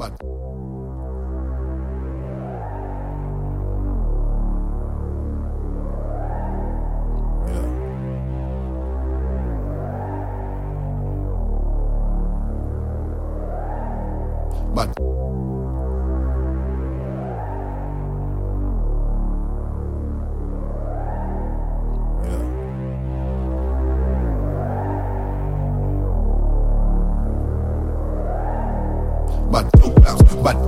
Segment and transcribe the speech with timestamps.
[0.00, 1.19] But yeah.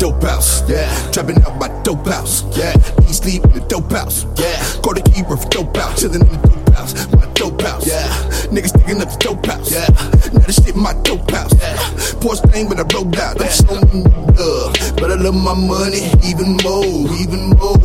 [0.02, 1.10] Dope house, yeah.
[1.12, 2.74] Trapping out my dope house, yeah.
[3.08, 4.60] Eat sleep in the dope house, yeah.
[4.82, 8.08] To keeper for dope house, chillin' in the dope house, my dope house, yeah.
[8.50, 9.88] Niggas sticking up the dope house, yeah.
[10.32, 11.76] Now this shit my dope house, yeah.
[12.20, 14.02] Poor stain when I rolled out, me
[14.38, 17.78] love, but I love my money even more, even more.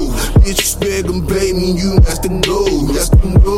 [0.43, 2.63] Disrespect and pay me, you got to go,
[2.93, 3.57] got to go.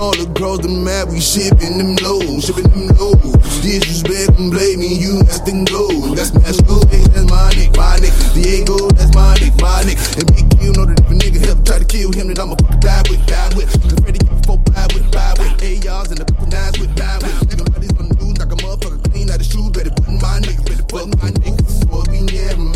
[0.00, 3.14] All across the map, we shipping them low, shipping them low.
[3.60, 6.78] Disrespect and blame me, you got to go, got to go.
[7.12, 8.14] That's my nick, my nick.
[8.34, 9.98] Diego, that's my nick, my nick.
[10.16, 12.54] And Big Q know that if a nigga help try to kill him, then I'ma
[12.80, 13.70] die with, die with.
[13.82, 15.84] Cause a four, five with, five with.
[15.84, 17.48] Yards and couple nines with, nine with.
[17.48, 19.70] Nigga, buddies on the news, like a motherfucker clean out his shoes.
[19.70, 21.90] Better put my niggas, better put my niggas.
[21.90, 22.72] What we near him.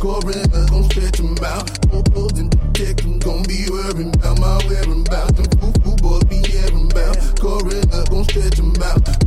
[0.00, 1.68] Coroner gon' stretch him out.
[1.90, 5.32] Photos and detective gon' be worrying about my whereabouts.
[5.32, 7.38] Them foo-foo boys be hearing about.
[7.38, 9.19] Coroner gon' stretch him out.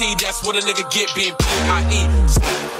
[0.00, 2.00] A that's what a nigga get being P-I-E.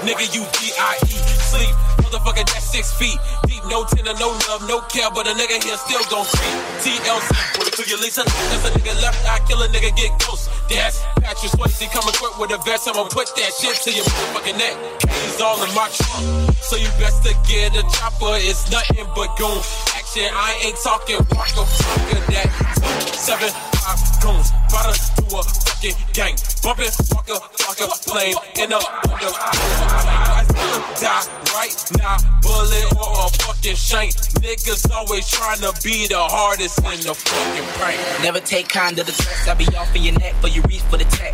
[0.01, 1.17] Nigga, you D-I-E.
[1.53, 3.17] Sleep, motherfucker, that's six feet.
[3.45, 6.57] Deep, no tender, no love, no care, but a nigga here still gon' sleep.
[6.81, 7.29] TLC,
[7.61, 8.25] it to your Lisa.
[8.25, 10.49] That's a nigga left eye, kill a nigga, get ghost.
[10.69, 12.89] That's Patrick Swayze, come equipped with a vest.
[12.89, 14.75] I'ma put that shit to your motherfucking neck.
[15.05, 18.33] He's all in my trunk, so you best to get a chopper.
[18.41, 19.61] It's nothing but goon
[19.93, 20.25] action.
[20.33, 22.49] I ain't talking walk talk of that.
[22.81, 25.70] Two, seven, five goons, us to a
[26.13, 26.35] gang.
[26.61, 28.71] Bumping, walk up, flame in
[30.71, 34.13] still die right now, bullet or a fucking shank.
[34.41, 37.99] Niggas always trying to be the hardest in the fucking prank.
[38.23, 39.47] Never take kind of the threats.
[39.47, 41.33] I be off in your neck, but you reach for the tech.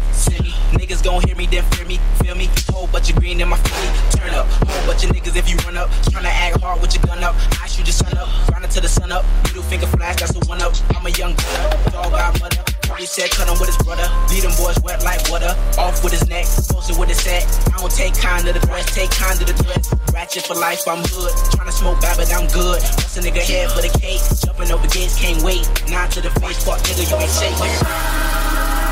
[0.74, 2.00] Niggas gon' hear me, then fear me.
[2.20, 2.50] Feel me?
[2.70, 4.20] Whole bunch of green in my feet.
[4.20, 4.46] Turn up.
[4.68, 5.90] Whole bunch of niggas if you run up.
[6.12, 7.36] Tryna act hard with your gun up.
[7.62, 8.28] I shoot the sun up.
[8.48, 9.26] Grinding to the sun up.
[9.46, 10.74] Middle finger flash, that's a one up.
[10.96, 11.92] I'm a young gunner.
[11.92, 12.64] Dog got mother.
[12.98, 14.10] He said cut him with his brother.
[14.30, 15.54] Lead them boys wet like water.
[15.78, 16.46] Off with his neck.
[16.46, 17.46] Posted with his set.
[17.74, 18.96] I don't take kind of the threats.
[18.96, 19.94] Take kind of the threats.
[20.14, 21.32] Ratchet for life, I'm hood.
[21.54, 22.82] Tryna smoke bad, but I'm good.
[22.82, 24.22] Bust a nigga head for the cake.
[24.42, 25.70] Jumping over gates, can't wait.
[25.90, 28.87] Nine to the face, fuck nigga, you ain't safe.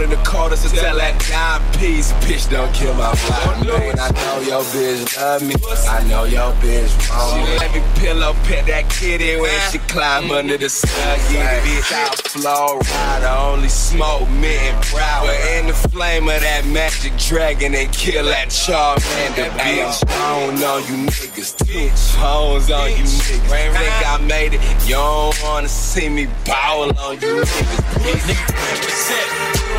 [0.00, 2.12] More than the quarters to tell that dime piece.
[2.24, 3.66] Bitch, don't kill my vibe.
[3.66, 5.54] Man, I know your bitch love me.
[5.88, 7.44] I know your bitch me.
[7.44, 10.32] She let me pillow pet that kitty when she climb mm-hmm.
[10.32, 11.18] under the sun.
[11.32, 13.22] Yeah, bitch, out flow ride.
[13.24, 15.26] I only smoke mint and brown.
[15.26, 20.04] But in the flame of that magic dragon and kill that Charmander, bitch.
[20.08, 21.56] I don't know you niggas.
[21.58, 21.88] Two
[22.18, 23.48] phones on you niggas.
[23.48, 24.60] Think I made it.
[24.86, 27.80] You don't wanna see me ball on you niggas.
[28.00, 28.20] bitch.
[28.30, 29.69] Nigga,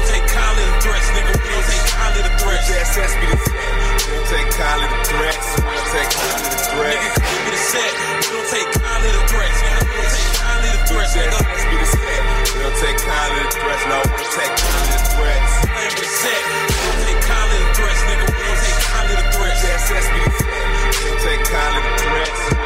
[2.82, 2.98] to threats.
[2.98, 3.70] JSS be the threat.
[4.02, 5.48] We don't take kindly to threats.
[5.54, 7.18] We don't take kindly to Nigga, threats.
[7.46, 7.94] with set.
[8.02, 9.82] We don't take kindly to threats, nigga.
[9.82, 11.40] We don't take kindly to threats, nigga.
[11.70, 12.24] Be the threat.
[12.52, 13.84] We don't take kindly to threats.
[13.86, 15.54] No, we don't take kindly to threats.
[15.62, 16.42] Live with a set.
[16.42, 18.26] We don't take kindly to threats, nigga.
[18.26, 19.60] We don't take kindly to threats.
[19.62, 20.42] JSS be the.
[20.42, 22.61] We don't take kindly to threats.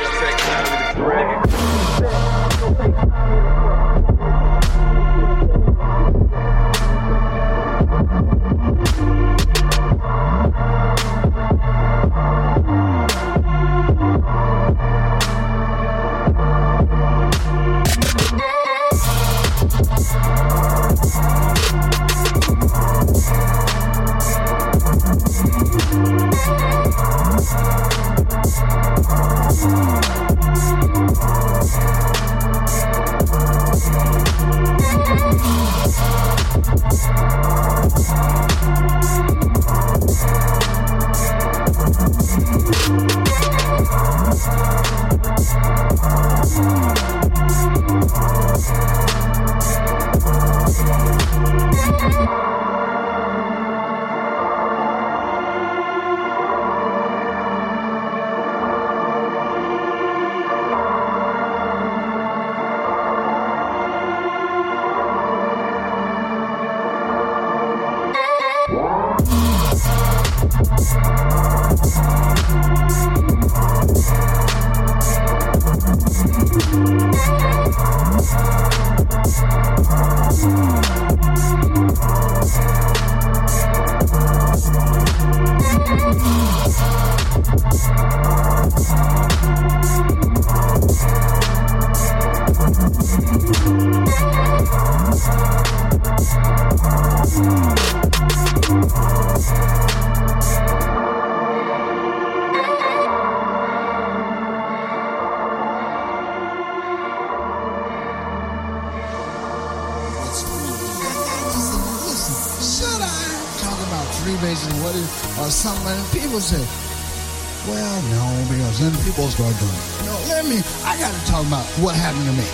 [121.81, 122.47] What happened to me.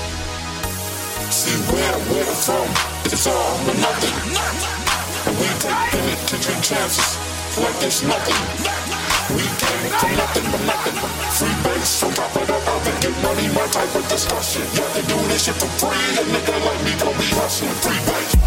[1.29, 2.65] See where we're from,
[3.05, 4.15] it's all or nothing.
[5.29, 7.21] And we take penitentiary chances
[7.61, 8.39] like it's nothing.
[9.37, 10.97] We came from nothing but nothing.
[11.37, 12.95] Free base on top of the oven.
[12.99, 14.63] Get money, my type of discussion.
[14.73, 16.17] Yeah, they do this shit for free.
[16.17, 17.69] A nigga like me don't be hustling.
[17.85, 18.40] Free base.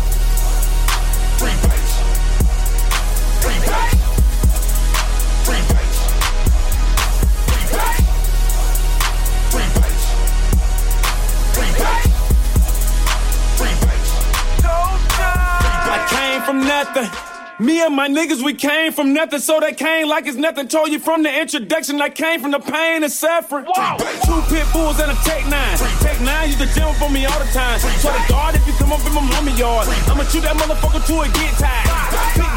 [17.84, 20.68] And my niggas, we came from nothing, so they came like it's nothing.
[20.68, 23.66] Told you from the introduction, I came from the pain and suffering.
[23.76, 23.96] Wow.
[24.24, 25.78] Two pit bulls and a Tech 9.
[26.00, 27.78] Tech 9 used to jump for me all the time.
[27.78, 29.88] So the guard if you come up in my mommy yard.
[30.08, 31.83] I'ma shoot that motherfucker till it get tired.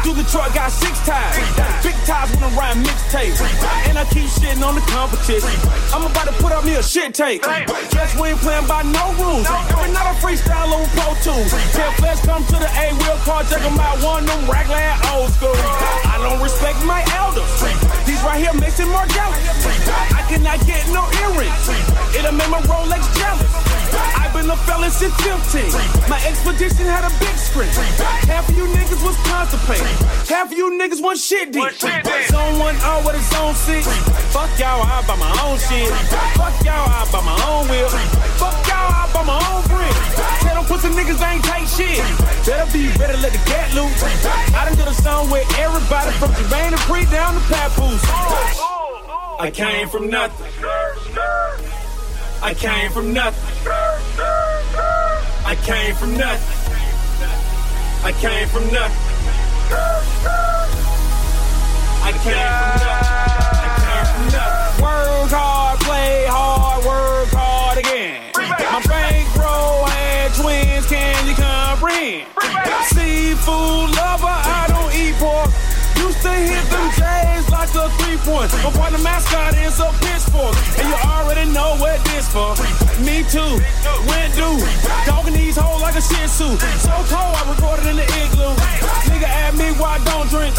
[0.08, 1.36] Through the truck, got six tires.
[1.84, 3.36] Big tires when I ride mixtape.
[3.92, 5.52] And I keep shitting on the competition.
[5.92, 7.42] I'm about to put up me a shit tape.
[7.44, 9.44] Guess we ain't playing by no rules.
[9.44, 11.52] I'm not a freestyle on Pro Tools.
[11.76, 14.00] Tell Flesh come to the A wheel car, check 'em out.
[14.00, 15.52] One them raglan old school.
[15.52, 17.44] I don't respect my elders.
[18.08, 19.04] These right here it more.
[19.04, 21.68] I cannot get no earrings.
[22.16, 23.67] It'll make my Rolex jealous.
[24.48, 25.12] I've been a felon
[25.44, 26.08] 15.
[26.08, 27.68] My expedition had a big screen.
[28.24, 29.84] Half of you niggas was constipated.
[30.24, 31.68] Half of you niggas was shit deep.
[31.76, 33.84] Zone 1 uh, with a zone 6.
[34.32, 35.92] Fuck y'all, I buy my own shit.
[36.32, 37.92] Fuck y'all, I buy my own wheel.
[38.40, 39.92] Fuck y'all, I buy my own brick.
[40.40, 42.00] Tell them pussy niggas ain't tight shit.
[42.48, 44.00] Better be better let the cat loose.
[44.56, 48.00] I done did a song with everybody from Jermaine Dupri down to Papoose.
[49.40, 50.46] I came from nothing.
[52.40, 53.47] I came from nothing.
[55.48, 56.44] I came from nothing.
[58.04, 59.00] I came from nothing.
[62.04, 63.16] I came from nothing.
[63.56, 64.82] I came from nothing.
[64.84, 68.30] Work hard, play hard, work hard again.
[68.36, 72.28] My bankroll had twins, can you comprehend?
[72.92, 75.48] Seafood lover, I don't eat pork.
[75.96, 76.57] Used to like
[77.78, 78.50] a three point.
[78.66, 80.54] My partner mascot is a pitchfork.
[80.78, 82.58] And you already know what this for.
[83.06, 83.62] Me too.
[84.10, 84.58] When do?
[85.06, 86.58] Dogging these hoes like a shih tzu.
[86.82, 88.54] So cold, I recorded in the igloo.
[89.10, 90.54] Nigga ask me why I don't drink.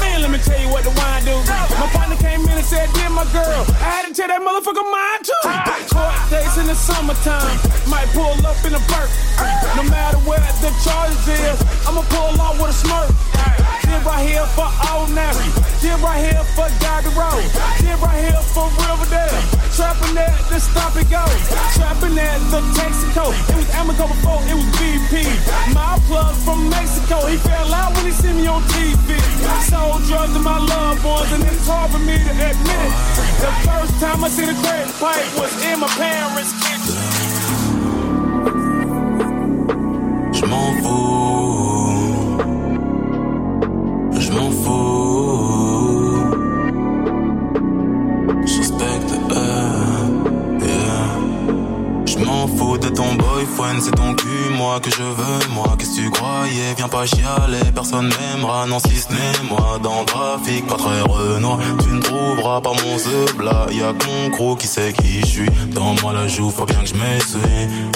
[0.00, 1.36] Man, let me tell you what the wine do.
[1.76, 4.86] My partner came in and said, Dear my girl, I had to tell that motherfucker
[4.86, 5.44] mine too.
[5.90, 7.58] Court days in the summertime.
[7.90, 9.10] Might pull up in a burp.
[9.76, 13.79] No matter where the charges is, I'ma pull off with a smirk.
[13.82, 15.52] Did right here for Old National.
[15.80, 17.44] Did right here for Doggy Road.
[17.80, 19.40] Did right here for Riverdale.
[19.74, 21.24] Trapping at the stop and go.
[21.74, 23.32] Trapping at the Texaco.
[23.32, 25.24] It was Amoco before it was BP.
[25.74, 27.26] My plug from Mexico.
[27.26, 29.16] He fell out when he see me on TV.
[29.68, 32.92] Sold drugs to my loved ones, and it's hard for me to admit it.
[33.40, 37.30] The first time I see the crack pipe was in my parents' kitchen.
[40.32, 41.39] Je m'en.
[52.78, 55.74] De ton boyfriend, c'est ton cul, moi que je veux, moi.
[55.78, 56.74] Qu'est-ce que tu croyais?
[56.76, 59.78] Viens pas chialer, personne m'aimera, non si ce n'est moi.
[59.82, 61.58] Dans le trafic, pas très renoir.
[61.82, 63.66] Tu ne trouveras pas mon zeubla.
[63.72, 65.50] Y'a con gros qui sait qui je suis.
[65.74, 67.38] Dans moi la joue, faut bien que je m'essuie.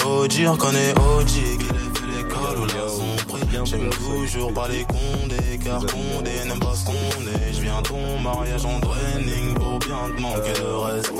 [0.05, 3.41] OG, reconnais OG, qu'il ait fait l'école ou prix.
[3.65, 7.53] J'aime toujours pas les condés, car condé n'aime pas ce qu'on est.
[7.53, 9.55] Je viens ton mariage en training
[9.85, 11.15] bien te manquer de respect.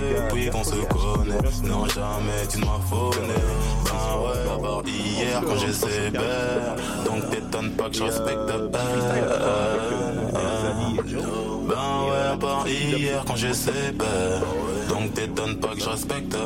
[0.00, 3.34] Depuis qu'on se connaît, non jamais tu ne m'as phoné.
[3.92, 6.76] Ah ouais, à part hier quand j'ai sévère.
[7.04, 8.46] Donc t'étonnes pas que je respecte
[11.68, 14.42] Ben ouais, à part hier quand j'ai sévère.
[14.88, 16.36] Donc t'étonnes pas que je respecte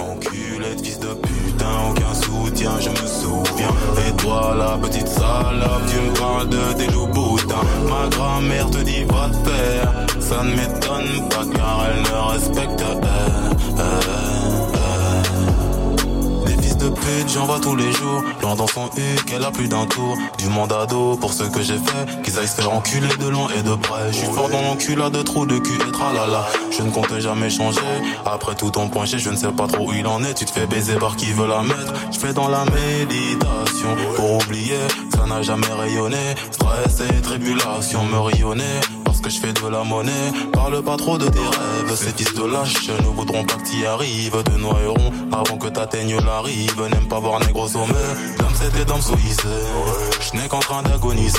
[0.00, 2.14] Enculé de fils de putain, aucun
[2.58, 3.74] soutien, je me souviens.
[4.06, 7.56] Et toi, la petite salope, tu me parles de tes loups boutins.
[7.88, 12.78] Ma grand-mère te dit va te faire, ça ne m'étonne pas car elle ne respecte
[12.78, 12.84] Des
[13.98, 14.67] fils
[16.88, 18.22] de pute, j'en vois tous les jours.
[18.42, 20.16] Loin dans son huc, qu'elle a plus d'un tour.
[20.38, 22.22] Du mandat d'eau pour ce que j'ai fait.
[22.22, 24.12] Qu'ils aillent se faire enculer de loin et de près.
[24.12, 26.46] Je suis fort dans l'enculade de trous de cul et tralala.
[26.70, 27.80] Je ne compte jamais changer.
[28.24, 30.34] Après tout ton penché, je ne sais pas trop où il en est.
[30.34, 31.92] Tu te fais baiser par qui veut la mettre.
[32.12, 34.78] Je fais dans la méditation pour oublier.
[35.14, 36.34] Ça n'a jamais rayonné.
[36.50, 38.80] Stress et tribulation me rayonner.
[39.08, 40.12] Parce que je fais de la monnaie.
[40.52, 41.94] Parle pas trop de tes rêves.
[41.96, 44.36] Ces fils de lâches ne voudront pas que t'y arrives.
[44.44, 46.78] De noieront avant que t'atteignes la rive.
[46.90, 47.94] N'aime pas voir négro sommet.
[48.38, 49.48] Comme c'était dans souillissé.
[50.20, 51.38] Je n'ai qu'en train d'agoniser.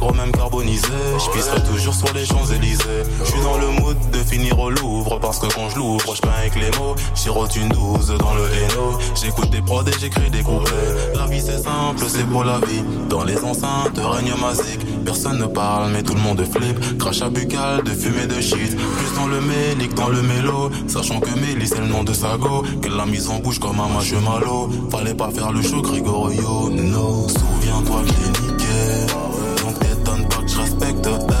[0.00, 0.86] Même carbonisé.
[1.18, 3.04] Je toujours sur les Champs-Élysées.
[3.20, 6.20] Je suis dans le mood de finir au Louvre parce que quand je l'ouvre, je
[6.20, 6.94] peins avec les mots.
[7.14, 8.98] Chirote une douze dans le Hainaut.
[9.14, 10.72] J'écoute des prods et j'écris des couplets.
[11.14, 12.82] La vie c'est simple, c'est pour la vie.
[13.08, 14.84] Dans les enceintes règne magique.
[15.04, 16.98] Personne ne parle, mais tout le monde flippe.
[16.98, 18.76] Crachat buccal, de fumée de shit.
[18.76, 20.70] Plus dans le mélique, dans le mélo.
[20.88, 22.64] Sachant que Mélie c'est le nom de Sago.
[22.82, 24.68] Qu'elle l'a mise en bouche comme un match malo.
[24.90, 26.68] Fallait pas faire le show, Gregorio.
[26.70, 29.29] No, souviens-toi que t'es niqué.
[31.02, 31.39] todo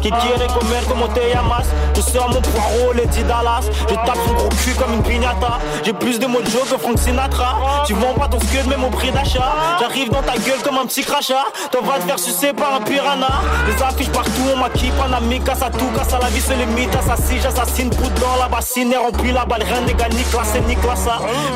[0.00, 3.64] Qui quiere comer como te llamas Je sors mon poireau, Lady Dallas.
[3.88, 7.58] Je tape son gros cul comme une pignata J'ai plus de mojo que Frank Sinatra.
[7.86, 9.52] Tu vends pas ton scud même au prix d'achat.
[9.80, 11.46] J'arrive dans ta gueule comme un petit crachat.
[11.72, 13.28] T'en vas te faire sucer par un piranha.
[13.66, 16.94] Les affiches partout, on maquille Panamique, casse à tout, casse à la vie, c'est mythes
[16.94, 18.92] Assassine, j'assassine, poudre dans la bassine.
[18.92, 20.76] Et remplit la balle, rien n'est gagné classé, ni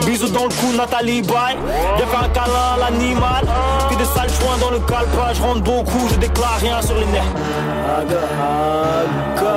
[0.07, 1.57] Bisous dans le cou, Nathalie Bye.
[1.97, 3.45] Viens faire un câlin l'animal.
[3.89, 5.33] Puis des sales joints dans le calpa.
[5.35, 7.23] Je rentre beaucoup, je déclare rien sur les nerfs.
[7.99, 8.23] Aga,
[9.37, 9.55] aga,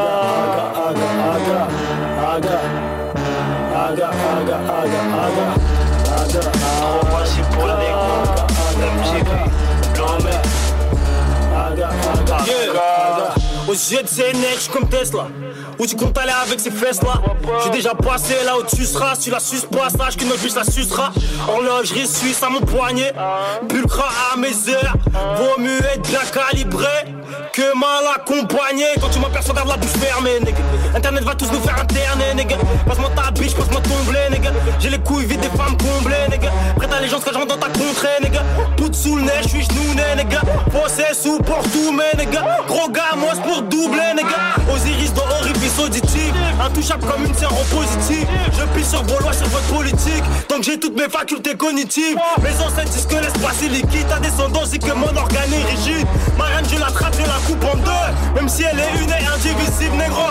[0.86, 1.60] aga, aga,
[2.34, 2.58] aga, aga,
[3.86, 5.66] aga, aga, aga, aga, aga.
[7.12, 7.76] Voici pour la
[13.68, 15.28] Aux yeux de comme Tesla.
[15.78, 17.22] Où tu comptes aller avec ces fesses là
[17.64, 19.16] J'ai déjà passé là où tu seras.
[19.16, 21.12] Si tu la suces pas sache qu'une autre biche la sucera.
[21.48, 23.14] Horlogerie suisse à mon poignet.
[23.68, 24.96] Pulcra à mes heures.
[25.38, 27.14] Vaut mieux être bien calibré
[27.52, 28.86] que mal accompagné.
[29.02, 30.60] Quand tu m'aperçois garde la bouche fermée nigga.
[30.96, 32.58] Internet va tous nous faire interner nigga.
[32.88, 34.52] Passe-moi ta biche, passe-moi ton blé nigga.
[34.80, 36.52] J'ai les couilles vides des femmes comblées nigga.
[36.78, 38.42] Prête allégeance quand j'entre dans ta contrée nigga.
[38.78, 40.42] Tout sous le nez, j'suis genouné nigga.
[40.72, 42.26] Fossé sous pour tout mais
[42.68, 44.56] Gros gars, moi pour doubler nigga.
[44.74, 45.26] Osiris dans
[45.66, 46.34] orifice auditif.
[46.64, 50.24] Intouchable comme une positive Je pisse sur vos lois, sur votre politique.
[50.48, 52.18] Que j'ai toutes mes facultés cognitives.
[52.42, 54.08] Mes ancêtres disent que l'espace est liquide.
[54.08, 56.08] Ta descendance dit que mon organe est rigide.
[56.38, 58.36] Ma reine je l'attrape, je la coupe en deux.
[58.36, 60.22] Même si elle est une et indivisible négro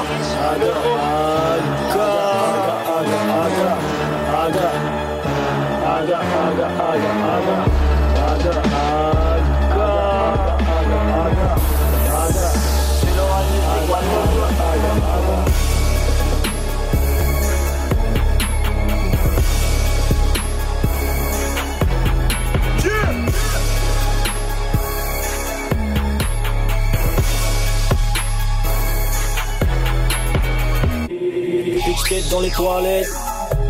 [32.31, 33.09] dans les toilettes,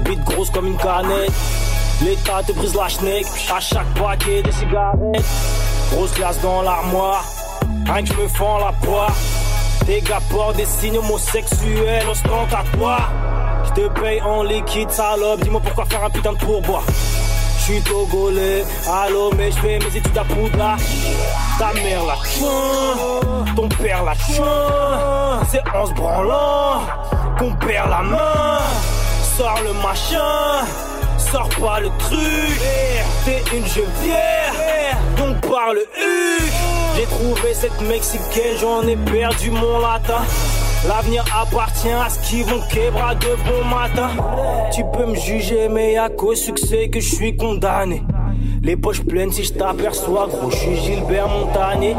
[0.05, 1.31] bite grosse comme une canette.
[2.03, 5.25] L'état te brise la schneck à chaque paquet de cigarettes.
[5.93, 7.25] Grosse glace dans l'armoire,
[7.87, 9.13] rien que je me fends la poire.
[9.87, 13.13] Tes gars portent des signes homosexuels ostentatoires.
[13.67, 15.41] Je te paye en liquide, salope.
[15.41, 16.83] Dis-moi pourquoi faire un putain de pourboire.
[17.61, 20.79] J'suis togolais, allô, mais j'fais mes études à Poudlard.
[21.59, 24.45] Ta mère la chien, ton père la chien.
[25.49, 26.83] C'est en se branlant
[27.39, 28.59] qu'on perd la main.
[29.37, 30.67] Sors le machin,
[31.19, 32.61] sors pas le truc.
[33.25, 36.43] T'es une gevière, donc parle U.
[36.97, 40.23] J'ai trouvé cette mexicaine, j'en ai perdu mon latin.
[40.87, 44.11] L'avenir appartient à ce qui vont quebra de bon matin.
[44.73, 48.03] Tu peux me juger, mais à cause succès que je suis condamné.
[48.63, 51.95] Les poches pleines si je t'aperçois, gros, je suis Gilbert Montagnier.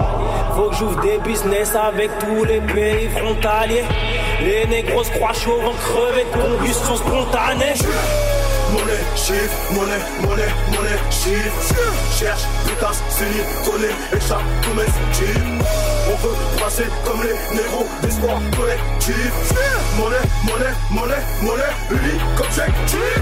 [0.56, 3.84] Faut que j'ouvre des business avec tous les pays frontaliers.
[4.42, 7.74] Les négros croient chaud vont crever combustion spontanée.
[8.72, 11.76] Monnaie, chiffre, monnaie, monnaie, monnaie, chiffre.
[12.18, 15.95] Cherche, pétasse, silicone, échappe, domestique.
[16.08, 18.40] On veut passer comme les négros d'espoir.
[18.56, 19.32] Collectif.
[19.98, 23.22] Monnaie, monnaie, monnaie, monnaie, unique objectif.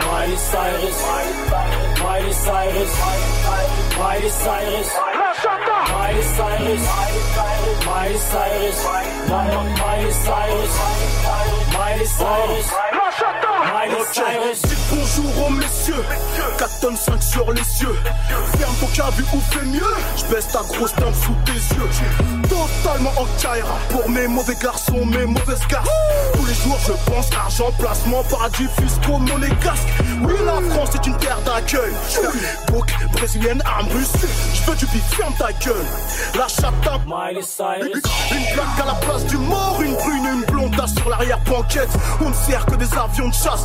[0.00, 0.98] Miley Cyrus,
[2.02, 2.92] Miley Cyrus,
[3.98, 4.88] Miley Cyrus,
[5.90, 6.84] Miley Cyrus,
[7.86, 8.78] Miley Cyrus,
[9.28, 12.66] Miley Cyrus, Miley Cyrus,
[13.72, 14.62] Miley Cyrus.
[14.62, 16.04] Dites bonjour aux messieurs,
[16.58, 17.94] 4 tonnes 5 sur les cieux.
[18.58, 21.88] Ferme ton cabu ou fais mieux, je baisse ta grosse dame sous tes yeux.
[22.48, 25.88] Totalement en Kaira pour mes mauvais garçons, mes mauvaises garces.
[26.34, 29.88] Tous les jours je pense argent, placement, paradis fiscaux, monégasque.
[30.22, 31.92] Oui, la France est une terre d'accueil.
[32.72, 34.26] Bouc, brésilienne, arme russe.
[34.52, 35.86] Je veux du bif, ferme ta gueule.
[36.34, 36.74] La chatte
[37.06, 38.02] Miley Cyrus.
[38.32, 41.08] Une plaque à la place du mort, une brune, une blonde sur
[42.20, 43.64] On ne sert que des avions de chasse.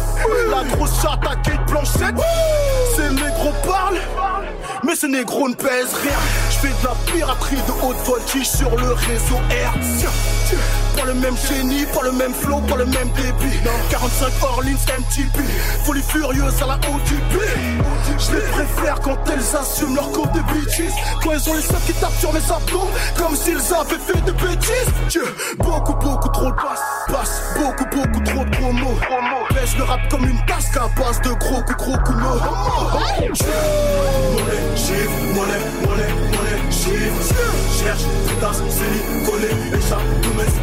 [0.50, 2.16] La grosse chatte à Kate Blanchette.
[2.96, 4.00] Ces négros parlent,
[4.84, 6.18] mais ces négros ne pèsent rien.
[6.50, 10.10] Je fais de la piraterie de haute voltige sur le réseau hertzien.
[10.96, 13.58] Pas le même génie, pas le même flow, pas le même débit.
[13.90, 15.40] 45 Orleans MTP,
[15.86, 17.40] folie furieuse à la OTP.
[18.18, 20.92] Je les préfère quand elles assument leur compte de bitches.
[21.22, 24.32] Quand elles ont les seins qui tapent sur mes abdos, comme s'ils avaient fait de
[24.32, 24.94] bêtises.
[25.10, 25.26] Dieu,
[25.58, 28.98] beaucoup, beaucoup trop de passe, passe, beaucoup, beaucoup trop de promos.
[29.50, 32.36] Pèse le rap comme une tasse qu'à base de gros coups, gros coups, no.
[34.34, 37.36] Monnaie, chiffre, monnaie, monnaie, monnaie, chiffre.
[37.80, 38.04] Cherche,
[38.40, 40.63] tasse, silicone, échappe, domestique.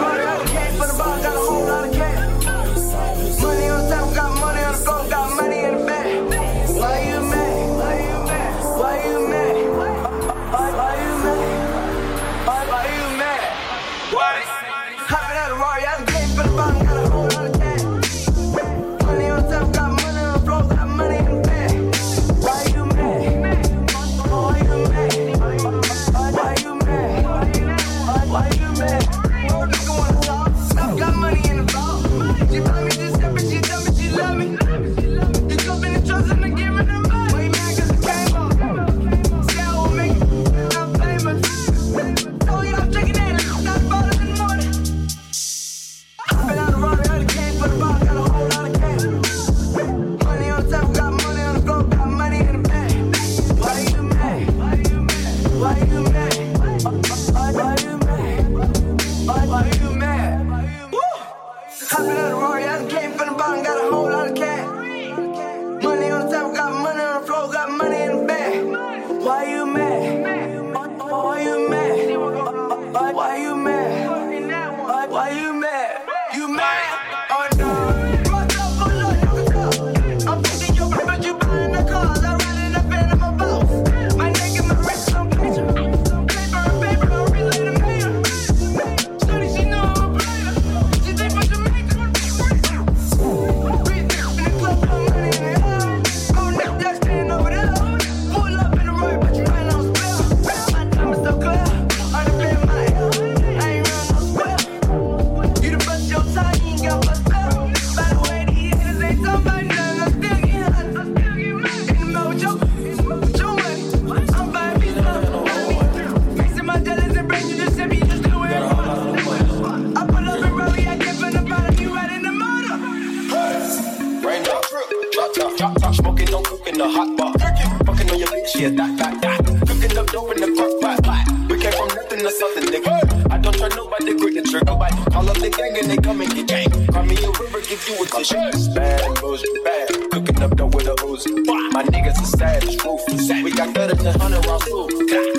[128.61, 129.45] she a dot, dot, dot.
[129.67, 131.25] Cooking up dope in the crock pot, pot.
[131.49, 133.31] We came from nothing to something, nigga.
[133.31, 134.65] I don't try nobody, quick the trigger.
[134.65, 136.69] Nobody call up the gang and they come and get gang.
[136.93, 138.37] Call me a river, give you a tissue.
[138.75, 140.11] Bad and bullshit, bad.
[140.11, 141.31] Cooking up dope with a Uzi.
[141.73, 143.29] My niggas are savage, ruthless.
[143.41, 144.85] We got better than 100 rounds, too.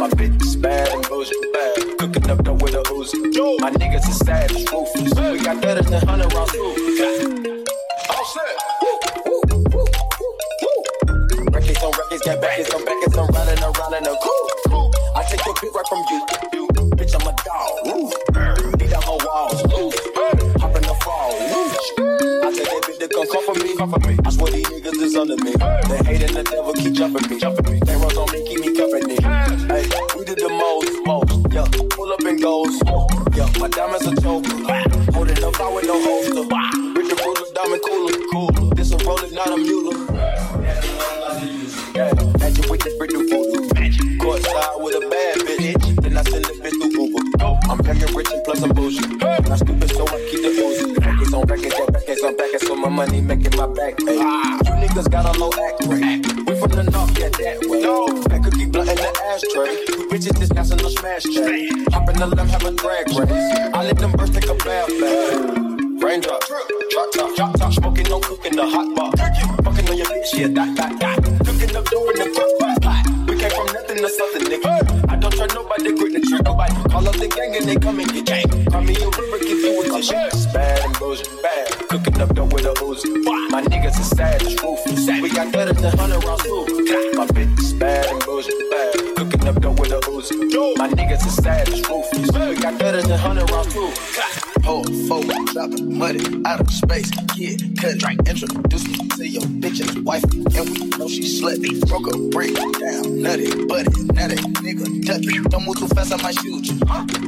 [0.02, 1.98] My bitch is bad and bullshit, bad.
[1.98, 3.18] Cooking up dope with a Uzi.
[3.60, 5.14] My niggas are savage, ruthless.
[5.14, 6.81] We got better than 100 rounds, too.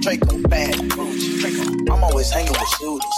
[0.04, 1.90] Draco, bad bitch.
[1.90, 3.13] I'm always hanging with shooters.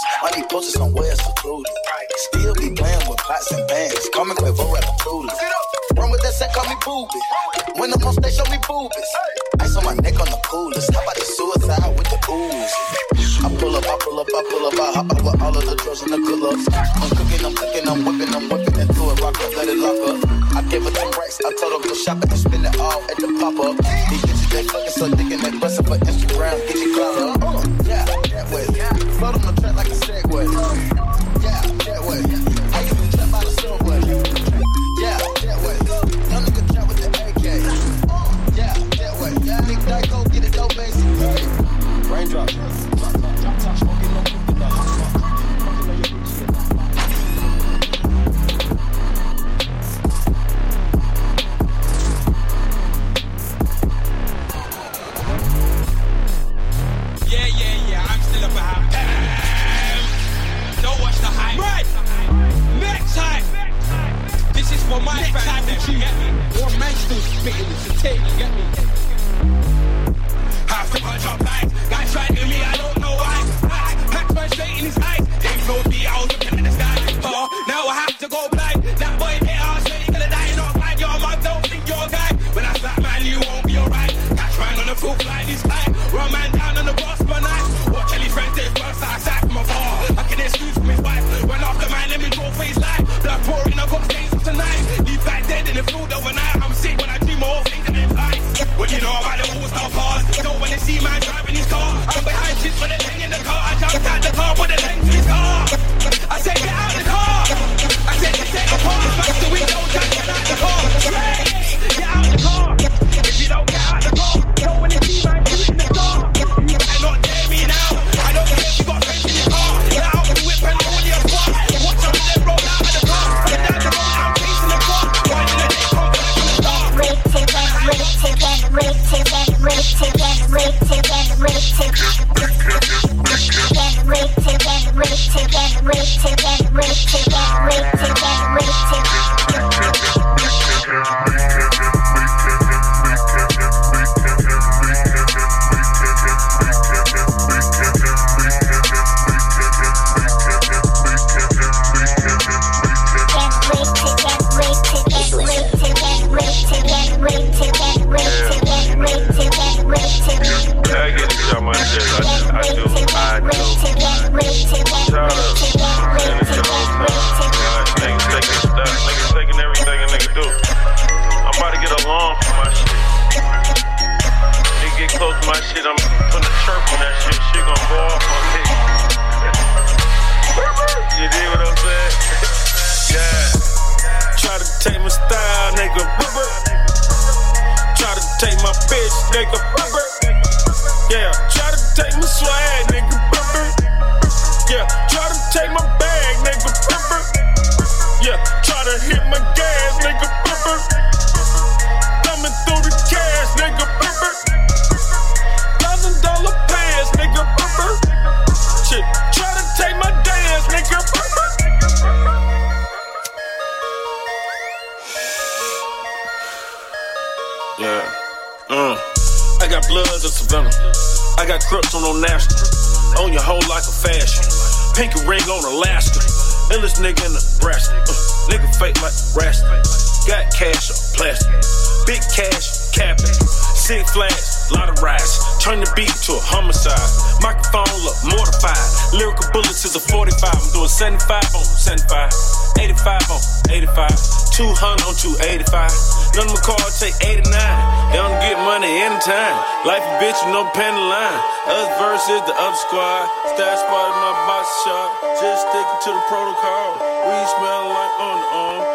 [250.57, 251.41] no pen the line.
[251.69, 253.29] Us versus the up squad.
[253.53, 255.09] Stash spot in my box shop.
[255.37, 256.97] Just sticking to the protocol.
[256.97, 258.86] We smell like on the arm.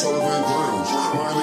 [0.00, 1.39] solving riddles.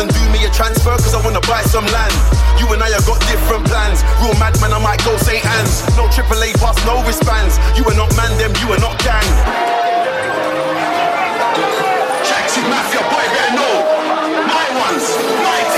[0.00, 2.14] Accountant do me a transfer cause I wanna buy some land.
[2.58, 4.02] You and I have got different plans.
[4.22, 5.44] Real madman, I might go St.
[5.44, 5.84] Anne's.
[5.96, 7.58] No AAA pass, no wristbands.
[7.76, 9.28] You are not man, them, you are not gang.
[12.24, 13.76] Jackson Mafia, boy, better know.
[14.48, 15.04] My ones,
[15.44, 15.69] my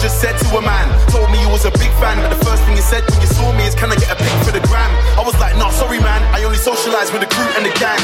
[0.00, 0.86] just said to a man.
[1.10, 3.26] Told me you was a big fan, but the first thing you said when you
[3.26, 4.90] saw me is, Can I get a pic for the gram?
[5.18, 6.22] I was like, Nah, sorry man.
[6.34, 8.00] I only socialize with the crew and the gang.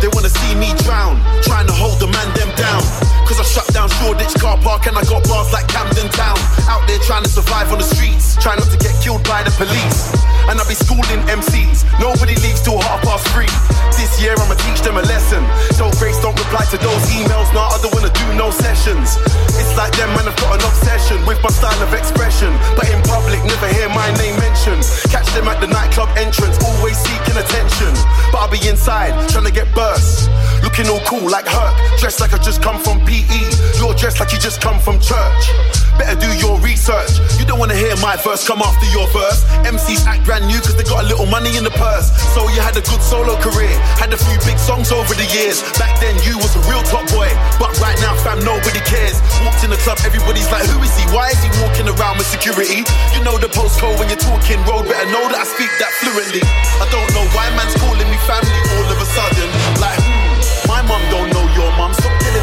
[0.00, 3.13] They wanna see me drown, trying to hold the man them down.
[3.24, 6.36] Cause I shut down Shoreditch car park and I got bars like Camden Town.
[6.68, 9.50] Out there trying to survive on the streets, trying not to get killed by the
[9.56, 10.12] police.
[10.52, 13.48] And I be schooling MCs, nobody leaves till half past three.
[13.96, 15.40] This year I'ma teach them a lesson.
[15.80, 19.16] Don't grace, don't reply to those emails, nah, I don't wanna do no sessions.
[19.56, 22.52] It's like them man have got an obsession with my style of expression.
[22.76, 24.84] But in public, never hear my name mentioned.
[25.08, 27.92] Catch them at the nightclub entrance, always seeking attention.
[28.28, 30.28] But I'll be inside, trying to get burst.
[30.62, 33.78] Looking all cool like Herc, dressed like I just come from PE.
[33.78, 35.42] You're dressed like you just come from church.
[35.94, 37.22] Better do your research.
[37.38, 39.46] You don't wanna hear my verse come after your verse.
[39.62, 42.10] MCs act brand new cause they got a little money in the purse.
[42.34, 43.70] So you had a good solo career,
[44.02, 45.62] had a few big songs over the years.
[45.78, 47.30] Back then you was a real top boy,
[47.62, 49.22] but right now fam nobody cares.
[49.46, 51.06] Walked in the club, everybody's like, who is he?
[51.14, 52.82] Why is he walking around with security?
[53.14, 56.42] You know the postcode when you're talking road, better know that I speak that fluently.
[56.82, 59.48] I don't know why man's calling me family all of a sudden.
[59.78, 61.94] Like, hmm, my mum don't know your mum.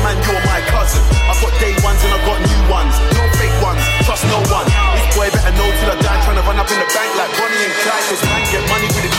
[0.02, 1.04] Man you're my cousin.
[1.30, 2.94] I've got day ones and I've got new ones.
[3.14, 4.66] No fake ones, trust no one.
[4.98, 6.20] This boy better know till I die.
[6.26, 8.06] Trying to run up in the bank like Bonnie and Clyde.
[8.10, 9.11] Cause man get money with the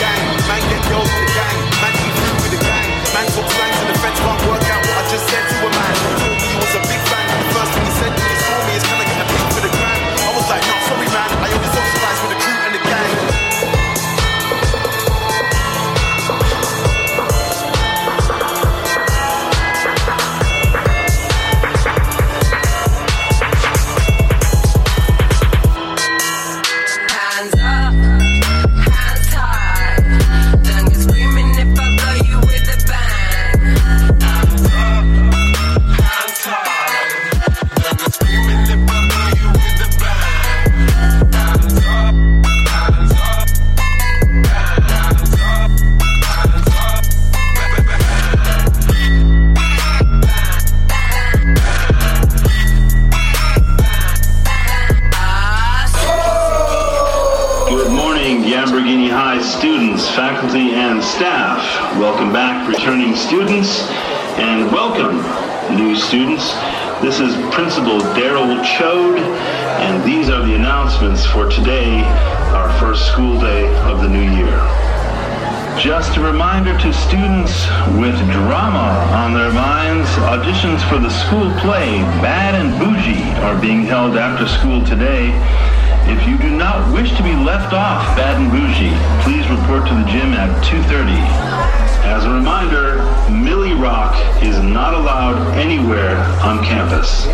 [60.15, 61.57] faculty, and staff.
[61.97, 63.89] Welcome back, returning students,
[64.37, 65.17] and welcome,
[65.75, 66.53] new students.
[67.01, 69.17] This is Principal Daryl Chode,
[69.81, 72.03] and these are the announcements for today,
[72.53, 74.53] our first school day of the new year.
[75.81, 77.65] Just a reminder to students
[77.97, 83.81] with drama on their minds, auditions for the school play Bad and Boujee are being
[83.81, 85.31] held after school today.
[86.05, 88.91] If you do not wish to be left off Bad and Boujee,
[89.23, 91.15] please report to the gym at 2.30.
[92.03, 92.99] As a reminder,
[93.31, 97.25] Milly Rock is not allowed anywhere on campus.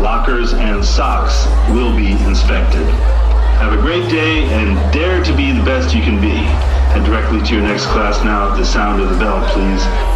[0.00, 2.86] Lockers and socks will be inspected.
[3.58, 6.36] Have a great day and dare to be the best you can be.
[6.94, 10.15] Head directly to your next class now the sound of the bell, please.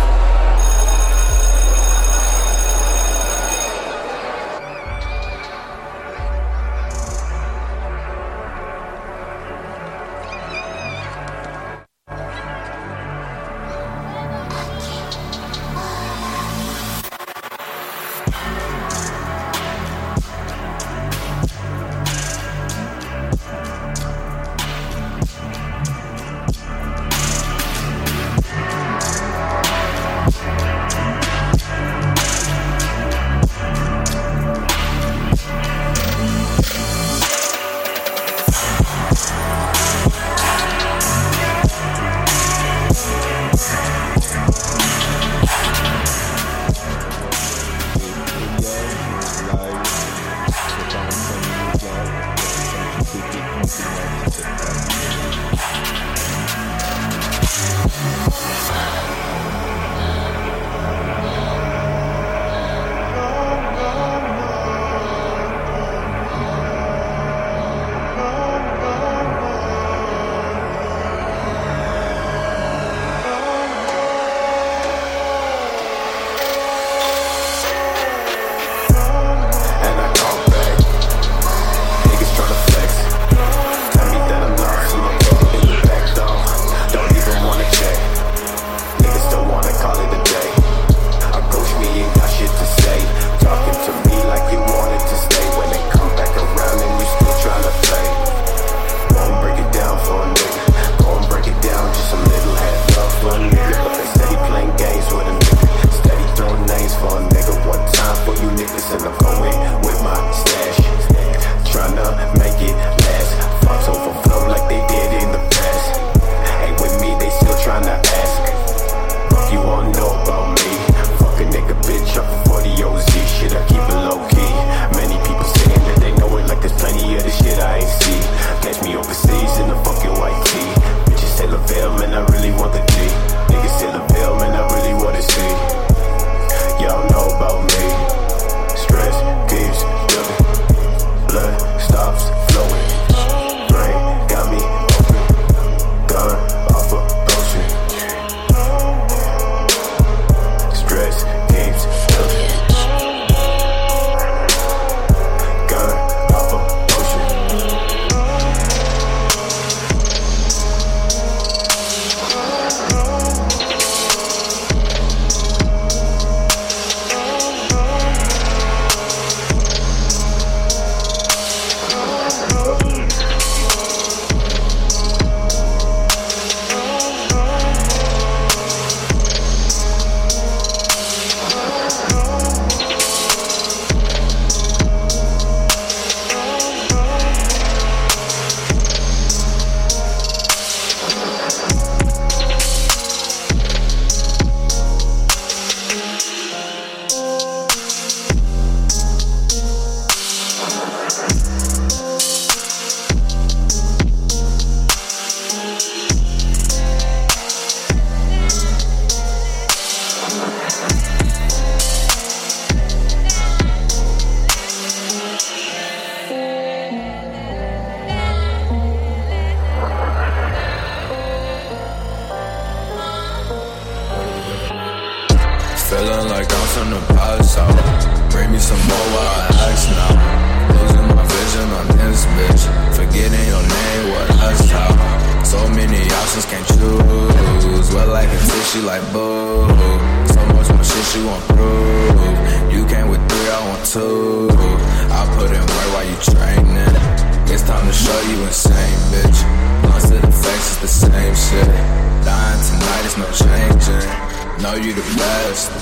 [254.70, 255.72] Know you the best.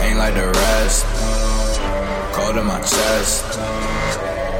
[0.00, 1.04] Ain't like the rest.
[2.32, 3.44] Cold in my chest.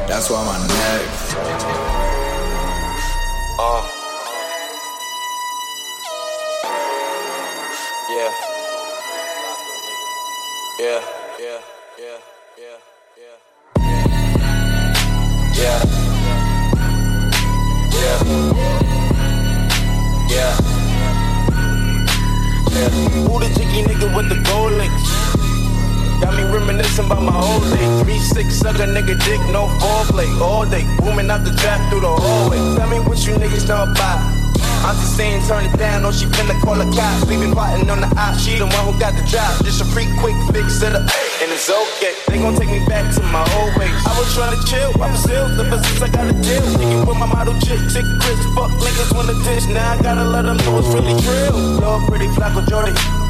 [0.07, 2.08] That's why my neck.
[28.39, 30.31] Six sucker nigga dick, no foreplay.
[30.39, 32.63] All day, booming out the trap through the hallway.
[32.79, 34.23] Tell me what you niggas know about.
[34.87, 37.27] I'm just saying, turn it down, or she finna call a cop.
[37.27, 39.59] Leaving plotting on the op, she the one who got the job.
[39.67, 41.03] Just a freak, quick fix it up,
[41.43, 42.15] and it's okay.
[42.31, 43.91] They gon' take me back to my old ways.
[44.07, 46.63] I was trying to chill, I was ill, ever since I got a deal.
[46.79, 49.67] Nigga with my model chick, chick, Chris, fuck niggas wanna dish.
[49.67, 51.83] Now I gotta let them know it's really real.
[51.83, 53.28] Lord, pretty Flacko Jodye.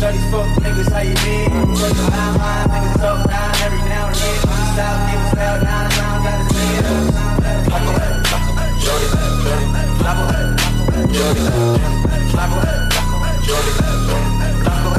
[0.00, 1.52] Fuck niggas, how you been?
[1.76, 4.40] Line, niggas talk down every now and then.
[5.60, 5.90] Nine
[8.80, 10.24] Jodye, Jodye, Flacko,
[11.12, 11.52] Jodye,
[12.32, 12.58] Flacko,
[13.44, 13.74] Jodye,
[14.64, 14.90] Flacko,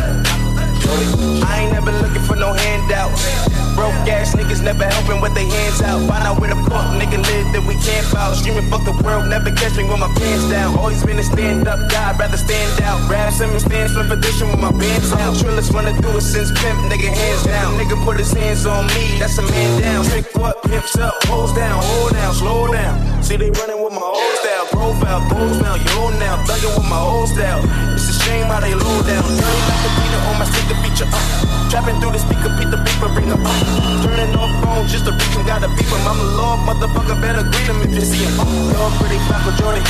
[1.46, 3.71] I ain't never looking for no handouts.
[3.76, 6.00] Broke ass niggas never helping with their hands out.
[6.08, 8.36] Find out where the fuck nigga live that we camp out.
[8.36, 10.78] Streaming fuck the world, never catch me with my pants down.
[10.78, 13.00] Always been a stand up guy, rather stand out.
[13.10, 15.36] Rap Simmons stands for edition with my bands out.
[15.36, 17.80] Trillers wanna do it since pimp, nigga hands down.
[17.80, 20.06] Nigga put his hands on me, that's a man down.
[20.06, 23.24] Trick what, pimps up, hoes down, hold down, slow down.
[23.24, 26.36] See they running with my old style, profile, goals now, you old now.
[26.44, 27.62] Thugging with my old style.
[27.94, 29.24] It's a shame how they low down.
[29.24, 31.08] Dirty like peanut on my sticker feature.
[31.08, 31.70] Uh.
[31.72, 33.18] Trapping through the speaker, beat the up.
[33.18, 34.04] Uh.
[34.04, 36.08] Turning off phones just to reach him, gotta beep him.
[36.08, 38.40] I'm the Lord, motherfucker, better greet him if you see him.
[38.40, 38.46] Uh.
[38.46, 39.84] Lord, pretty Flacko Jodye.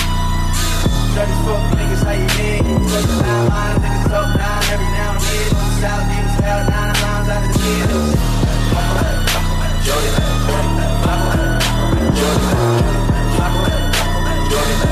[1.16, 2.64] Dirty fuck niggas, how you been?
[2.88, 5.50] The nine line, niggas talk down every now and then.
[5.82, 7.60] South niggas fell nine rounds out of the
[7.92, 8.16] Jodye,
[8.72, 9.06] Flacko,
[9.86, 10.12] Jodye,
[11.04, 11.44] Flacko,
[12.16, 12.56] Jodye,
[13.36, 13.66] Flacko,
[14.52, 14.92] Jodye.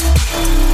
[0.00, 0.69] Told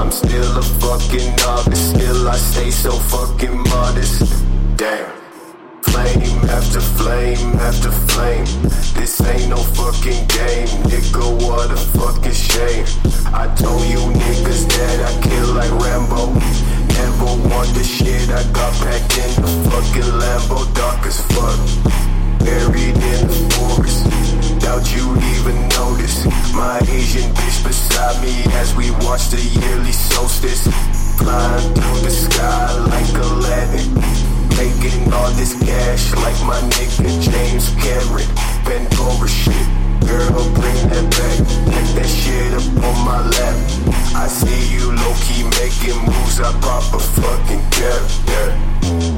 [0.00, 1.90] I'm still a fucking novice.
[1.90, 4.32] Still, I stay so fucking modest.
[4.76, 5.12] Damn.
[5.82, 8.46] Flame after flame after flame.
[8.96, 11.46] This ain't no fucking game, nigga.
[11.46, 12.86] What a fucking shame.
[13.34, 16.32] I told you niggas that I kill like Rambo.
[16.96, 21.60] Never want the shit I got packed in the fucking Lambo, dark as fuck.
[22.38, 24.49] Buried in the forest.
[24.60, 30.68] Doubt you'd even notice my Asian bitch beside me as we watch the yearly solstice.
[31.18, 33.94] Flying through the sky like Aladdin.
[34.60, 38.28] Making all this cash like my nigga James Cameron.
[38.64, 39.66] Pandora shit.
[40.06, 41.36] Girl, bring that back.
[41.72, 43.56] Take that shit up on my lap.
[44.14, 46.40] I see you low key making moves.
[46.40, 48.02] I pop a fucking cap.
[48.28, 49.09] Yeah.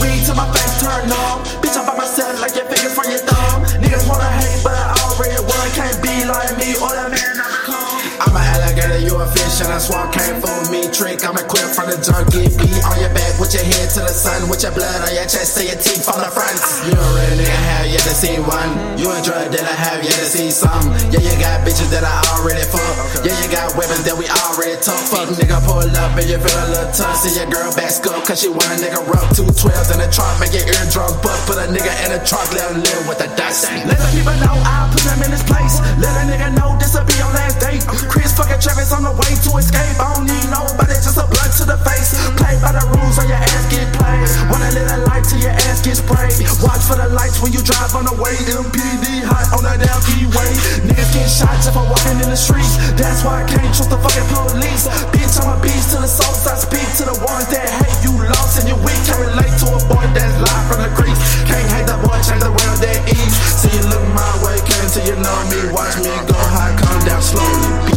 [0.00, 1.44] Weed till my face turn numb.
[1.60, 3.64] Bitch, I'm by myself like your fingers from your thumb.
[3.82, 5.66] Niggas wanna hate, but I already won.
[5.76, 7.29] Can't be like me or that man
[9.20, 10.88] a fish, and a swamp can't fool me.
[10.88, 14.00] Trick, I'm equipped from the junk, get beat on your back with your head to
[14.00, 16.56] the sun, with your blood on your chest to your teeth from the front.
[16.88, 18.70] You a real nigga, have yet to see one.
[18.96, 20.92] You a drug that I have yet to see some.
[21.12, 22.96] Yeah, you got bitches that I already fuck.
[23.22, 24.98] Yeah, you got weapons that we already took.
[25.12, 27.20] Fuck nigga, pull up and you feel a little tough.
[27.20, 29.28] See your girl back up, cause she want a nigga rough.
[29.36, 31.36] Two twelves in the trunk, make your eardrum buck.
[31.44, 33.68] Put a nigga in a trunk, let him live with the dust.
[33.68, 35.76] Let the people know I'll put them in this place.
[36.00, 37.84] Let a nigga know this'll be your last date.
[38.08, 39.96] Chris fucking Travis on the way to escape.
[39.98, 42.14] I don't need nobody, just a blunt to the face.
[42.38, 44.26] Play by the rules or your ass get played.
[44.50, 46.36] Wanna live a life till your ass get sprayed.
[46.62, 48.36] Watch for the lights when you drive on the way.
[48.46, 50.50] MPD hot on the down keyway.
[50.86, 52.78] Niggas get shot just for walking in the streets.
[52.94, 54.86] That's why I can't trust the fucking police.
[55.10, 56.46] Bitch, I'm a beast to the souls.
[56.46, 58.98] I speak to the ones that hate you lost and you weak.
[59.08, 61.16] Can't relate to a boy that's live from the creek.
[61.48, 63.36] Can't hate the boy, change the world that eats.
[63.58, 65.72] See you look my way, came till you know me.
[65.74, 67.89] Watch me go high, come down slowly.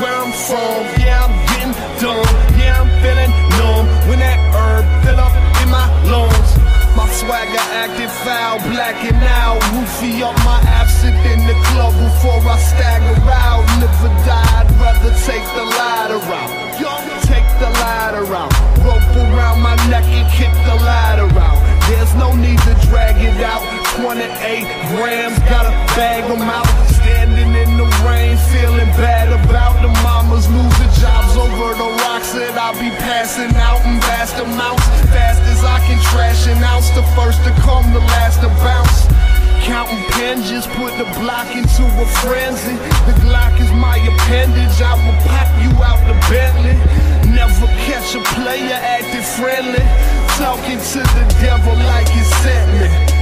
[0.00, 0.80] Where I'm from.
[0.96, 2.24] Yeah, I'm getting dumb.
[2.56, 6.50] Yeah, I'm feeling numb when that herb fill up in my lungs.
[6.96, 9.60] My swagger acted foul, blacking out.
[9.76, 13.62] Woofy up my absinthe in the club before I stagger out.
[13.78, 16.50] Never died, rather take the ladder out.
[17.30, 18.50] Take the ladder out.
[18.82, 21.60] Rope around my neck and kick the ladder out.
[21.88, 23.62] There's no need to drag it out.
[24.00, 24.18] 28
[24.90, 26.66] grams, gotta bag them out.
[26.90, 32.76] Standing in rain, feeling bad about the mamas losing jobs over the rocks that I'll
[32.78, 34.86] be passing out in vast amounts.
[35.12, 39.08] Fast as I can trash an ounce, the first to come, the last to bounce.
[39.64, 40.00] Counting
[40.50, 42.76] just put the block into a frenzy.
[43.06, 44.80] The Glock is my appendage.
[44.80, 46.76] I will pop you out the Bentley.
[47.30, 49.84] Never catch a player acting friendly.
[50.36, 53.19] Talking to the devil like he sent me.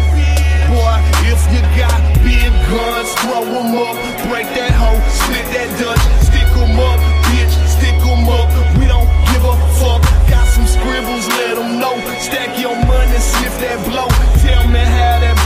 [0.69, 0.97] Boy,
[1.33, 3.97] if you got big guns, throw 'em up.
[4.29, 8.49] Break that hoe, split that Dutch, stick 'em up, bitch, stick 'em up.
[8.79, 10.03] We don't give a fuck.
[10.29, 11.97] Got some scribbles, let 'em know.
[12.21, 14.09] Stack your money, sniff that blow.
[14.45, 15.38] Tell me how that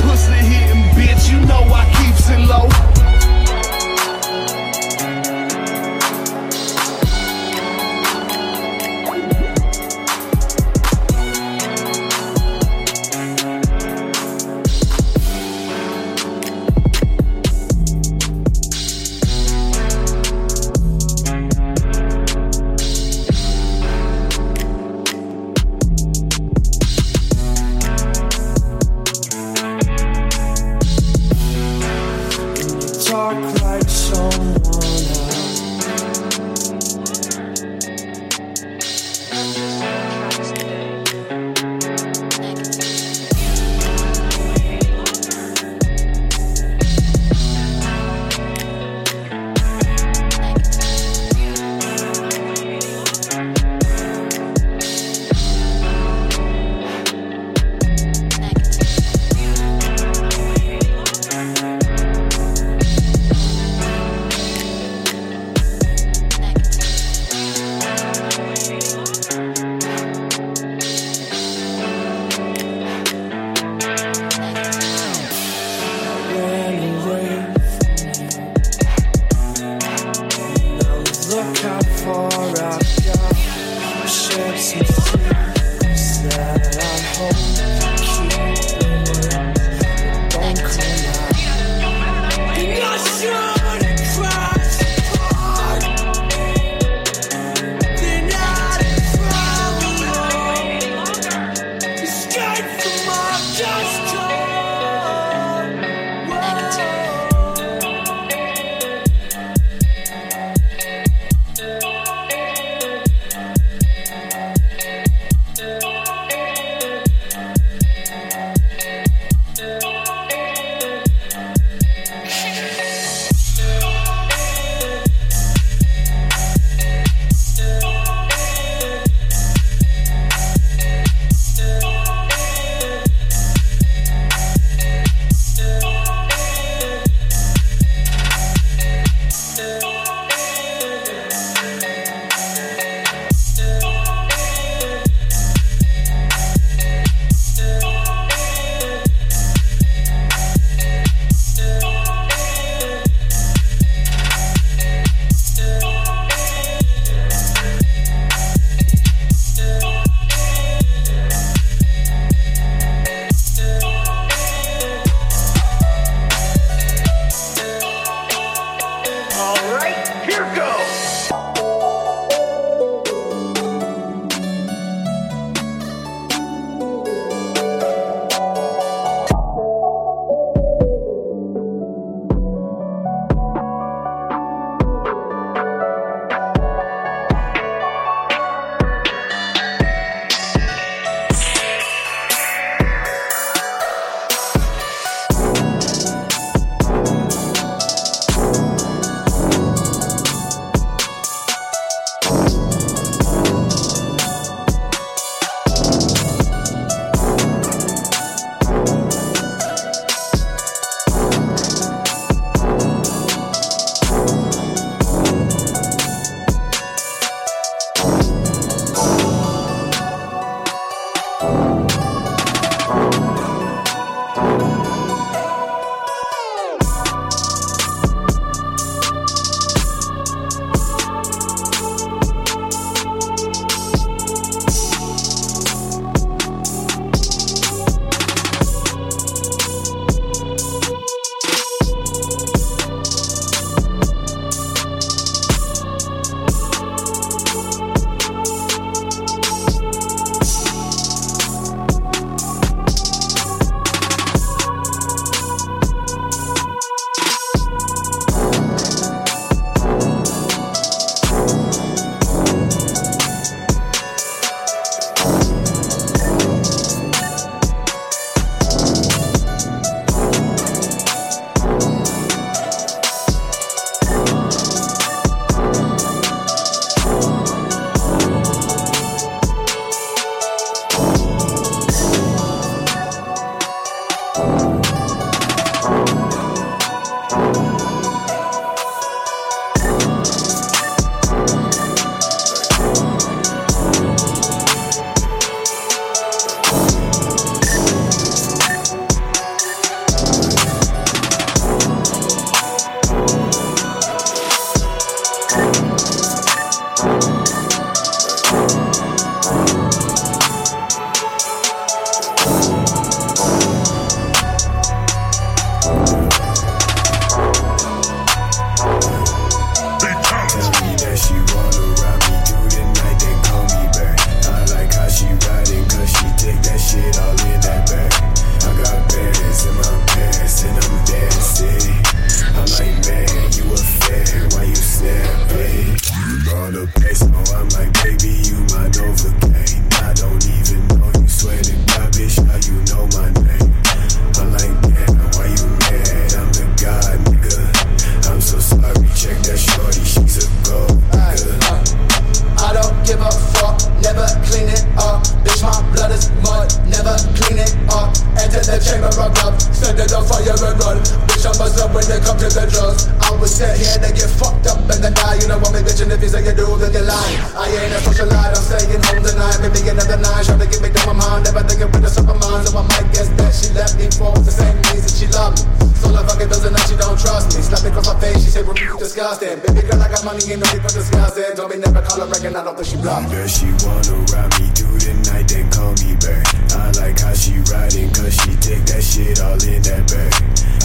[378.75, 379.59] disgusting.
[379.61, 381.57] Baby girl, I got money, ain't no for disgusting.
[381.57, 383.31] Don't be never call her reckon, I don't think she bluff.
[383.31, 386.47] Does she wanna ride me through the night, then call me back?
[386.77, 390.33] I like how she riding, cause she take that shit all in that bag.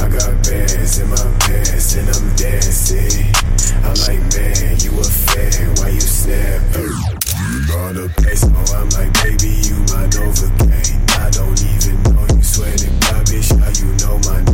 [0.02, 3.34] I got bands in my pants, and I'm dancing.
[3.84, 6.92] I'm like, man, you a fan, why you snapping?
[6.92, 11.02] You brought a place, oh, I'm like, baby, you my Novocaine.
[11.18, 14.47] I don't even know you, swear to God, bitch, how you know my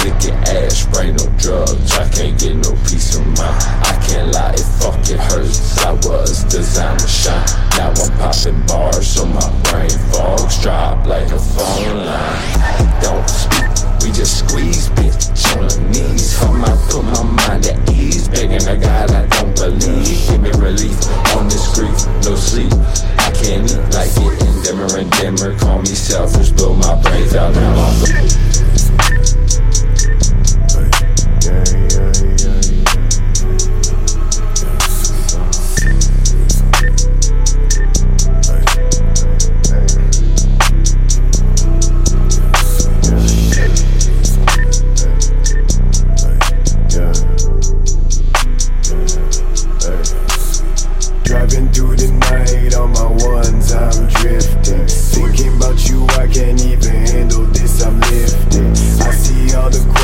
[0.00, 1.92] Flicking ash, spray no drugs.
[1.92, 3.60] I can't get no peace of mind.
[3.84, 5.76] I can't lie, it fucking hurts.
[5.84, 7.44] I was designed to shine.
[7.76, 13.02] Now I'm popping bars, so my brain fogs drop like a phone line.
[13.02, 13.68] Don't speak,
[14.00, 15.20] we just squeeze, bitch.
[15.60, 18.26] On the knees, hum, I put my mind at ease.
[18.26, 20.28] Begging a God I don't believe.
[20.28, 20.96] Give me relief
[21.36, 22.72] on this grief, no sleep.
[23.20, 25.58] I can't eat like getting dimmer and dimmer.
[25.58, 28.79] Call me selfish, blow my brains out now.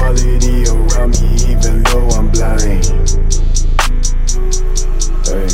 [0.06, 2.86] Quality around me, even though I'm blind.
[5.26, 5.48] Hey.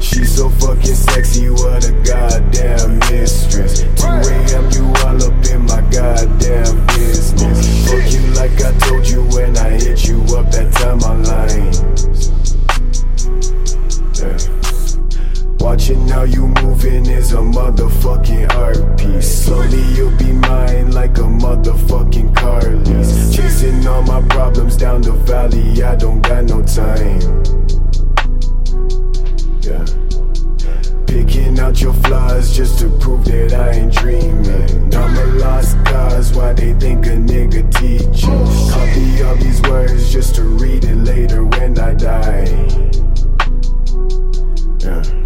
[0.00, 3.80] She's so fucking sexy, what a goddamn mistress.
[3.80, 7.88] 2 a.m., you all up in my goddamn business.
[7.88, 11.87] Fuck you like I told you when I hit you up that time online.
[15.60, 19.44] Watching how you moving is a motherfucking art piece.
[19.44, 23.34] Slowly you'll be mine like a motherfucking car lease.
[23.34, 27.20] Chasing all my problems down the valley, I don't got no time.
[29.62, 29.84] Yeah.
[31.06, 34.94] Picking out your flaws just to prove that I ain't dreaming.
[34.94, 38.46] I'm a lost cause, why they think a nigga teaching?
[38.70, 42.44] Copy all these words just to read it later when I die.
[44.80, 45.17] Yeah.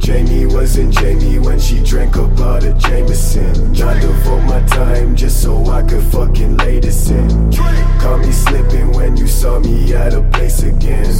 [0.00, 3.76] Jamie wasn't Jamie when she drank a lot of Jameson.
[3.82, 7.52] I devote my time just so I could fucking lay this in.
[8.00, 11.14] Call me slipping when you saw me at a place again.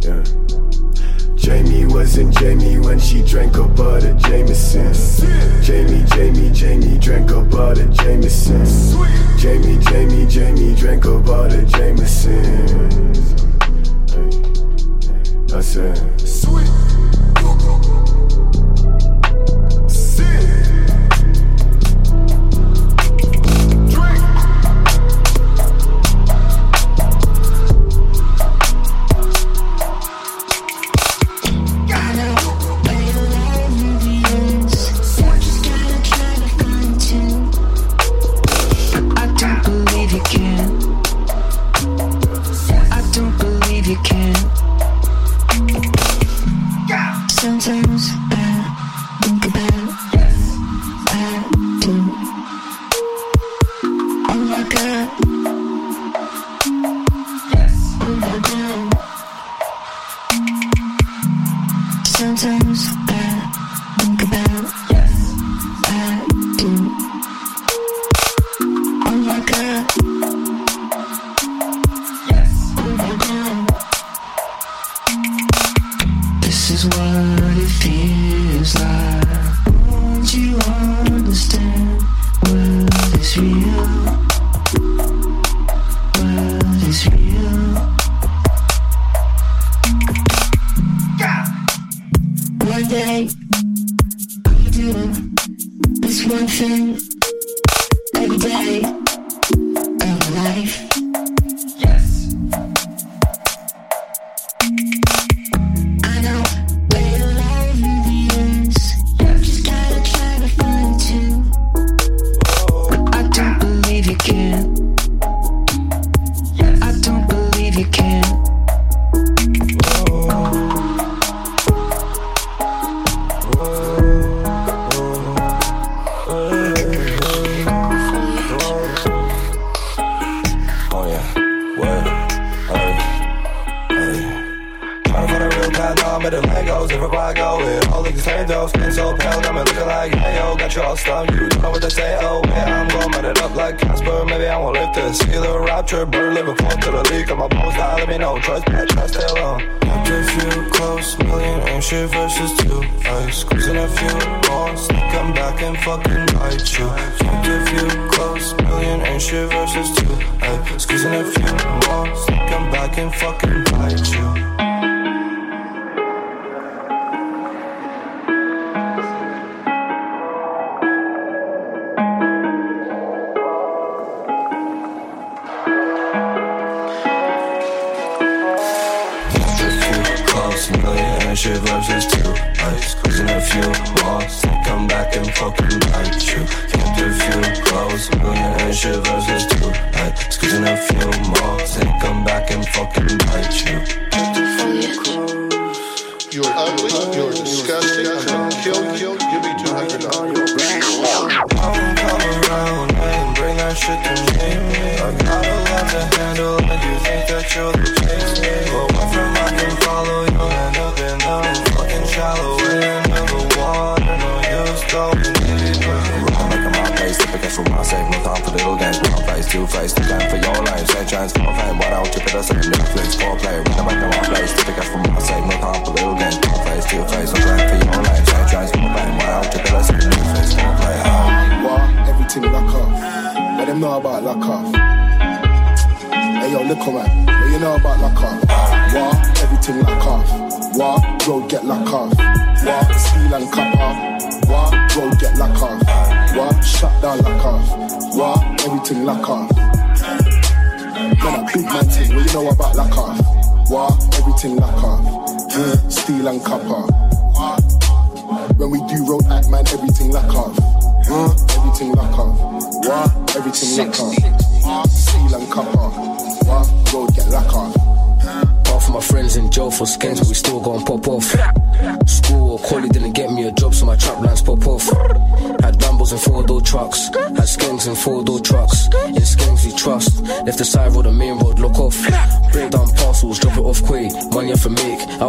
[0.00, 0.24] Yeah.
[1.36, 4.94] Jamie wasn't Jamie when she drank a lot of Jameson.
[5.62, 8.66] Jamie, Jamie, Jamie drank a lot of Jameson.
[9.38, 13.10] Jamie, Jamie, Jamie drank a lot of Jameson.
[15.52, 16.69] I said, sweet.
[62.20, 63.09] Sometimes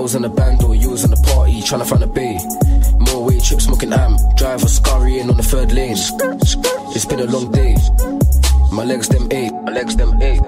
[0.01, 2.37] was in the band or you was in the party, tryna find a bay.
[3.11, 5.95] More weight, trip smoking amp, driver scurrying on the third lane.
[6.95, 7.75] It's been a long day.
[8.71, 10.41] My legs them eight, my legs them eight.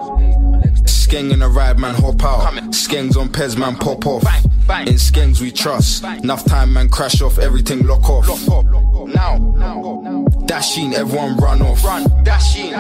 [0.86, 2.54] Skeng in a ride, man, hop out.
[2.72, 4.24] Skengs on Pez, man, pop off.
[4.24, 6.04] In Skengs we trust.
[6.04, 8.28] Enough time, man, crash off, everything lock off.
[9.08, 11.84] Now, Now, now, Dashing, everyone run off.
[11.84, 12.72] Run, dashing,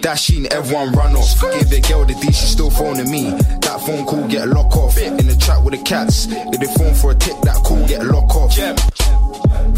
[0.00, 1.40] dashing, everyone run off.
[1.40, 3.30] Give the girl the D, she still phoning me.
[3.30, 4.98] That phone call get lock off.
[4.98, 8.04] In the chat with the cats, if they phone for a tick, that call get
[8.04, 8.54] lock off.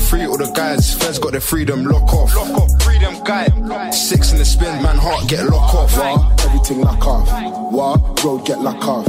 [0.08, 2.34] Free all the guys, Feds got their freedom, lock off.
[2.36, 3.90] Lock off, freedom guy.
[3.90, 5.96] Six in the spin, man, heart get lock off.
[5.98, 6.44] What?
[6.46, 7.72] Everything lock off.
[7.72, 8.24] What?
[8.24, 9.08] Road get lock off.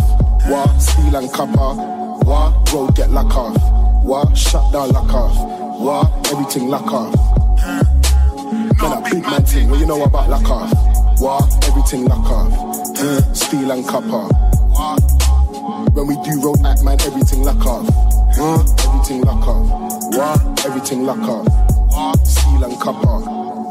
[0.49, 0.79] What?
[0.79, 1.73] Steel and copper.
[2.25, 2.73] What?
[2.73, 4.03] Road get lock off.
[4.03, 4.37] What?
[4.37, 5.79] Shut down lock off.
[5.79, 6.31] What?
[6.31, 7.32] Everything lock off.
[8.83, 9.69] Man, a big man thing.
[9.69, 11.21] What you know about lock off?
[11.21, 11.67] What?
[11.69, 12.51] Everything lock off.
[12.97, 14.27] Mm, Steel and copper.
[15.93, 17.87] When we do road act, man, everything lock off.
[18.35, 20.15] Mm, everything lock off.
[20.17, 20.65] What?
[20.65, 22.27] Everything lock off.
[22.27, 23.19] Steel and copper.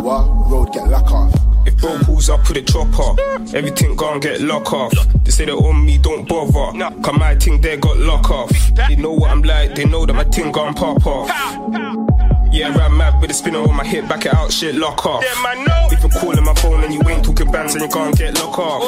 [0.03, 0.51] What?
[0.51, 1.35] Road get lock off.
[1.67, 3.21] If bro pulls up with a chopper,
[3.55, 4.95] everything gon' get lock off.
[5.25, 6.79] They say they on me, don't bother.
[7.03, 8.51] Cause my ting there got lock off.
[8.89, 12.32] They know what I'm like, they know that my ting gon' pop off.
[12.53, 15.25] Yeah, ran mad with a spinner on my hip, back it out, shit, lock off.
[15.25, 15.89] Yeah, man, no.
[15.91, 18.59] If you're calling my phone and you ain't talking bands, then you can't get lock
[18.59, 18.83] off.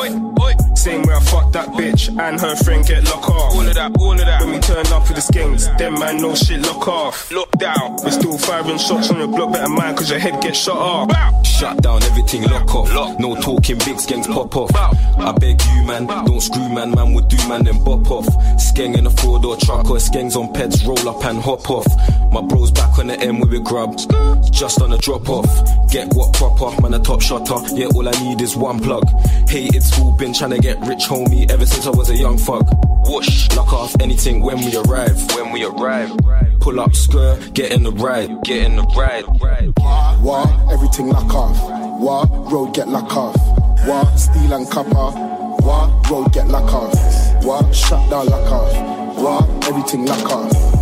[0.77, 3.55] Same way I fucked that bitch and her friend get lock off.
[3.55, 4.43] All of that, all of that.
[4.43, 7.33] When we turn up with the skins, them man no shit, lock off.
[7.33, 7.97] Lock down.
[8.05, 11.47] We're still firing shots on your block, better mind, cause your head get shot off.
[11.47, 13.19] Shut down everything, lock off.
[13.19, 14.71] No talking, big skanks pop off.
[14.77, 16.91] I beg you, man, don't screw, man.
[16.91, 18.27] Man would do, man, then bop off.
[18.59, 21.87] Skeng in a four door truck or skanks on peds, roll up and hop off.
[22.31, 23.97] My bros back on the M with a grub,
[24.51, 25.91] just on a drop off.
[25.91, 27.57] Get what proper, man, a top shotter.
[27.75, 29.07] Yeah, all I need is one plug.
[29.49, 32.67] Hated school, been trying to get rich, homie, ever since I was a young fuck.
[33.07, 35.17] Whoosh, lock off anything when we arrive.
[35.35, 36.17] When we arrive,
[36.61, 39.25] pull up skirt, get in the ride, get in the ride.
[40.23, 40.49] What?
[40.73, 42.01] Everything lock off.
[42.01, 42.53] What?
[42.53, 43.37] Road get lock off.
[43.87, 44.17] What?
[44.17, 45.11] Steel and copper.
[45.63, 46.11] What?
[46.11, 47.45] Road get lock off.
[47.45, 47.75] What?
[47.75, 49.19] Shut down lock off.
[49.19, 49.69] What?
[49.69, 50.74] Everything lock off.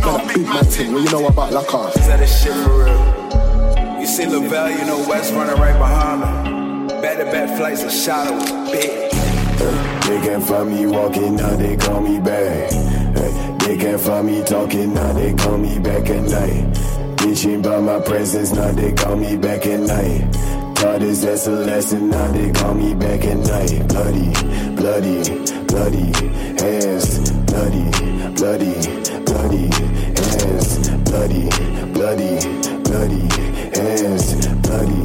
[0.00, 0.92] Man, a big man thing.
[0.92, 1.96] What you know about lock off?
[1.96, 4.00] Is that this shit for real?
[4.00, 7.00] You see Lavelle, you know West running right behind me.
[7.02, 9.12] Back to back flights of shadows, bitch.
[9.12, 12.72] Hey, they can't find me walking, now they call me back.
[12.72, 16.64] Hey, they can't find me talking, now they call me back at night.
[17.16, 20.32] Bitching by my presence, now they call me back at night.
[20.76, 23.86] Taught this that's a lesson, now they call me back at night.
[23.88, 24.32] Bloody,
[24.76, 25.22] bloody,
[25.66, 26.12] bloody
[26.58, 27.30] hands,
[27.60, 27.84] bloody,
[28.36, 28.72] bloody,
[29.26, 29.66] bloody
[30.16, 31.48] hands, bloody,
[31.92, 32.32] bloody,
[32.86, 33.22] bloody
[33.76, 35.00] hands, bloody,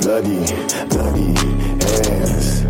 [0.00, 0.38] bloody,
[0.88, 1.28] bloody
[1.84, 2.60] hands.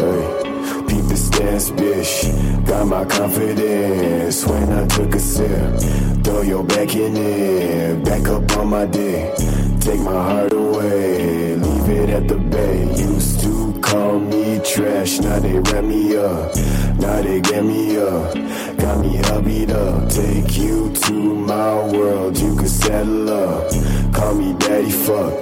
[0.00, 2.66] Hey Peep the stance, bitch.
[2.66, 5.80] Got my confidence when I took a sip.
[6.22, 9.34] Throw your back in it, back up on my dick.
[9.80, 12.94] Take my heart away, leave it at the bay.
[12.96, 13.55] Used to
[13.96, 16.54] call me trash, now they wrap me up.
[17.02, 18.34] Now they get me up,
[18.82, 20.10] got me hubbied up.
[20.10, 21.12] Take you to
[21.52, 23.70] my world, you can settle up.
[24.12, 25.34] Call me daddy, fuck.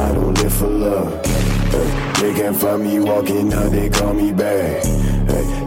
[0.00, 1.22] I don't live for love.
[2.20, 4.82] They can't find me walking, now they call me back.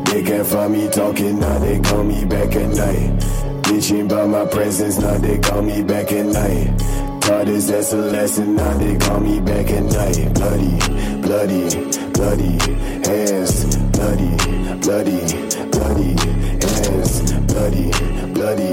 [0.09, 3.09] They can't find me talking, now they call me back at night.
[3.65, 6.69] Bitching by my presence, now they call me back at night.
[7.27, 10.31] Us that's a lesson, now they call me back at night.
[10.35, 10.77] Bloody,
[11.21, 11.69] bloody,
[12.11, 12.53] bloody
[13.01, 14.29] hands, bloody,
[14.85, 15.19] bloody,
[15.73, 16.13] bloody
[16.61, 17.89] hands, bloody,
[18.31, 18.69] bloody,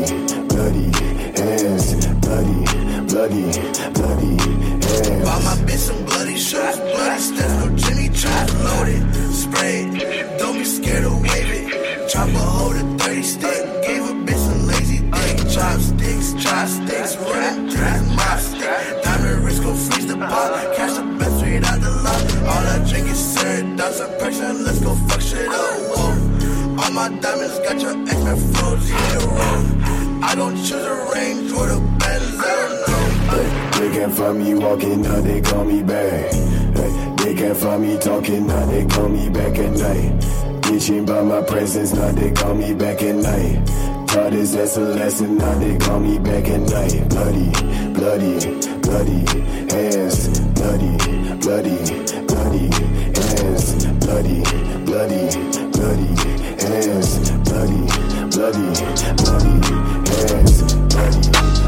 [0.53, 0.85] bloody
[1.41, 1.87] hands,
[2.21, 2.59] bloody,
[3.09, 3.45] bloody,
[3.97, 4.37] bloody
[4.85, 5.25] hands.
[5.25, 7.52] Buy my bitch some bloody shoes, bloody steps,
[27.85, 27.89] I
[30.37, 32.37] don't choose a range or the Benz,
[32.87, 33.19] don't.
[33.81, 36.33] They can't find me walking, now they call me back.
[36.33, 40.13] Hey, they can't find me talking, now they call me back at night.
[40.63, 43.67] Bitching by my presence, now they call me back at night.
[44.07, 47.09] Taught us that's a lesson, now they call me back at night.
[47.09, 47.51] Bloody,
[47.95, 48.39] bloody,
[48.79, 49.25] bloody
[49.73, 50.97] hands, bloody,
[51.43, 51.79] bloody,
[52.31, 52.71] bloody
[53.19, 54.41] hands, bloody,
[54.87, 55.27] bloody,
[55.73, 56.15] bloody
[56.63, 57.87] hands, bloody,
[58.31, 58.63] bloody,
[59.17, 59.61] bloody
[60.09, 61.62] hands, bloody,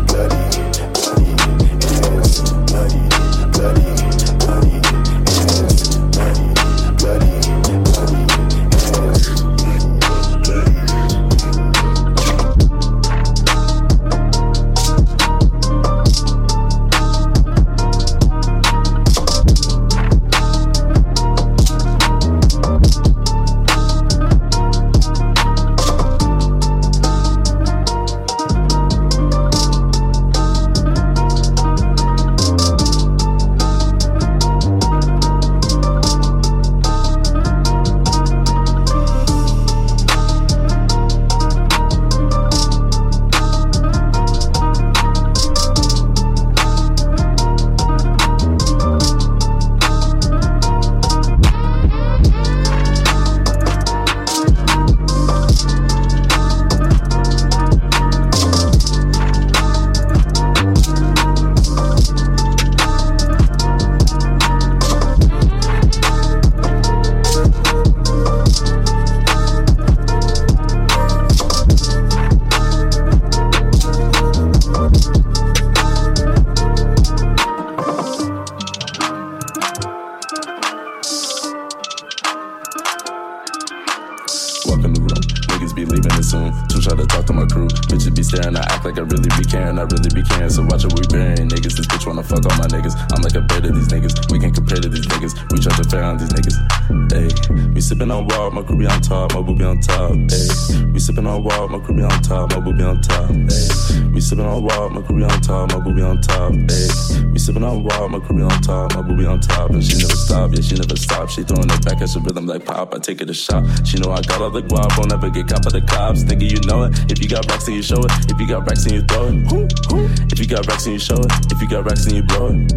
[112.94, 113.64] I take it a shot.
[113.84, 116.22] She know I got all the guap, won't ever get caught by the cops.
[116.22, 117.10] Thinking you know it.
[117.10, 118.12] If you got racks, then you show it.
[118.30, 120.32] If you got racks, then you throw it.
[120.32, 121.32] If you got racks, then you show it.
[121.50, 122.72] If you got racks, then you blow it.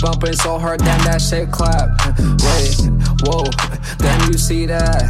[0.00, 2.03] Bumping so hard, damn that shit clap.
[4.44, 5.02] See that?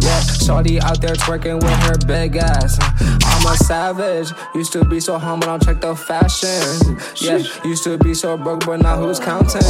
[0.00, 2.78] Yeah, shorty out there twerking with her big ass.
[3.24, 6.96] I'm a savage, used to be so humble, don't check the fashion.
[7.16, 9.62] Yeah, used to be so broke, but now who's counting?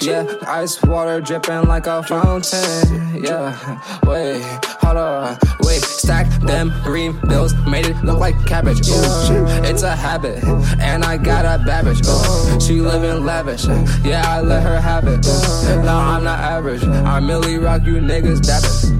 [0.00, 3.22] Yeah, ice water dripping like a fountain.
[3.22, 3.52] Yeah,
[4.04, 4.42] wait,
[6.58, 8.80] them green bills, made it look like cabbage.
[8.82, 10.42] It's a habit,
[10.80, 11.58] and I got a.
[11.68, 13.66] Ooh, she living lavish,
[14.04, 15.24] yeah, I let her have it.
[15.84, 18.98] Now I'm not average, I merely rock you niggas dabbing.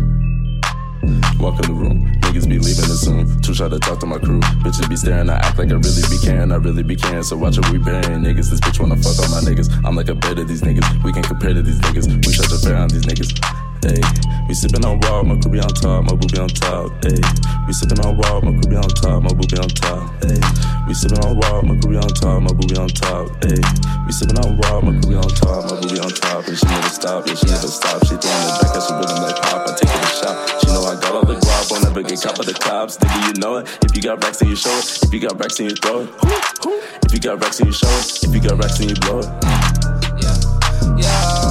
[1.40, 3.40] Walk in the room, niggas be leaving it soon.
[3.43, 4.40] Too shy to talk to my crew.
[4.62, 7.24] Bitches be staring, I act like I really be caring, I really be caring.
[7.24, 8.51] So watch what we burying niggas.
[8.51, 9.68] This bitch wanna fuck all my niggas.
[9.85, 11.02] I'm like a bed of these niggas.
[11.02, 12.06] We can compare to these niggas.
[12.24, 13.35] We shut the fair on these niggas.
[13.89, 14.05] Hey,
[14.48, 16.93] we sippin' on raw, my crew be on top, my boo be on top.
[17.01, 17.16] Hey,
[17.65, 20.12] we sippin' on raw, my crew be on top, my boo be on top.
[20.20, 20.36] Hey,
[20.85, 23.32] we sippin' on raw, my crew be on top, my boo be on top.
[23.40, 23.56] Hey,
[24.05, 26.44] we sippin' on raw, my crew be on top, my boo be on top.
[26.44, 28.05] And she never stop, and she never stop.
[28.05, 29.65] She throwin' it back at some rhythm like pop.
[29.65, 30.36] I take it to shot.
[30.60, 33.01] She know I got all the guap, won't never get caught by the cops.
[33.01, 33.73] Nigga, you know it.
[33.89, 34.85] If you got racks, then you show it.
[35.01, 36.10] If you got racks, then you throw it.
[37.09, 38.20] If you got racks, then you show it.
[38.20, 39.28] If you got racks, then you blow it.
[40.20, 40.36] Yeah,
[41.01, 41.47] Yeah,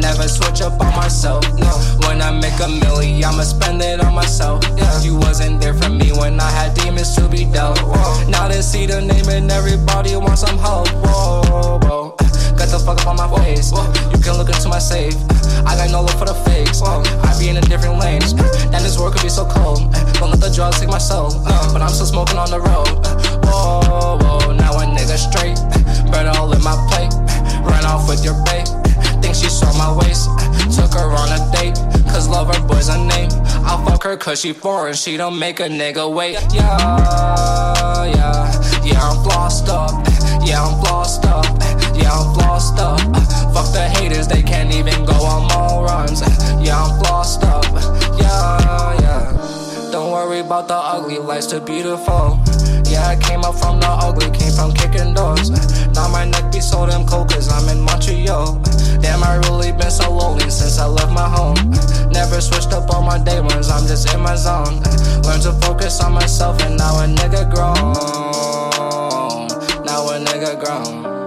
[0.00, 1.44] never switch up on myself.
[1.58, 1.70] No,
[2.06, 4.64] when I make a milli, I'ma spend it on myself.
[4.76, 7.78] Yeah, you wasn't there for me when I had demons to be dealt.
[7.80, 8.30] Whoa.
[8.30, 10.88] Now they see the name and everybody wants some help.
[11.04, 12.14] Whoa, whoa.
[12.58, 13.72] Got the fuck up on my face.
[13.72, 15.14] You can look into my safe.
[15.66, 16.82] I got no love for the fakes.
[16.82, 18.20] I be in a different lane.
[18.70, 19.92] Damn, this world could be so cold.
[20.18, 21.30] Don't let the drugs take my soul.
[21.72, 22.88] But I'm still smoking on the road.
[23.46, 24.52] Whoa, whoa.
[24.52, 25.58] Now a nigga straight.
[26.10, 27.12] Bread all in my plate.
[27.66, 28.77] Ran off with your bait.
[29.20, 30.28] Think she saw my waist.
[30.76, 31.74] Took her on a date.
[32.12, 33.30] Cause love her boy's a name.
[33.66, 34.94] I'll fuck her cause she foreign.
[34.94, 36.34] She don't make a nigga wait.
[36.52, 38.84] Yeah, yeah.
[38.84, 39.90] Yeah, I'm flossed up.
[40.46, 41.44] Yeah, I'm flossed up.
[41.96, 43.00] Yeah, I'm flossed up.
[43.54, 46.20] Fuck the haters, they can't even go on mall runs.
[46.64, 47.64] Yeah, I'm flossed up.
[48.18, 49.17] Yeah, yeah.
[50.38, 52.38] Worry about the ugly, life's too beautiful.
[52.86, 55.50] Yeah, I came up from the ugly, came from kicking doors.
[55.94, 58.62] Now my neck be so damn cold cause I'm in Montreal.
[59.02, 61.56] Damn, I really been so lonely since I left my home.
[62.12, 64.78] Never switched up on my day ones, I'm just in my zone.
[65.26, 67.94] Learn to focus on myself and now a nigga grown.
[69.84, 71.17] Now a nigga grown.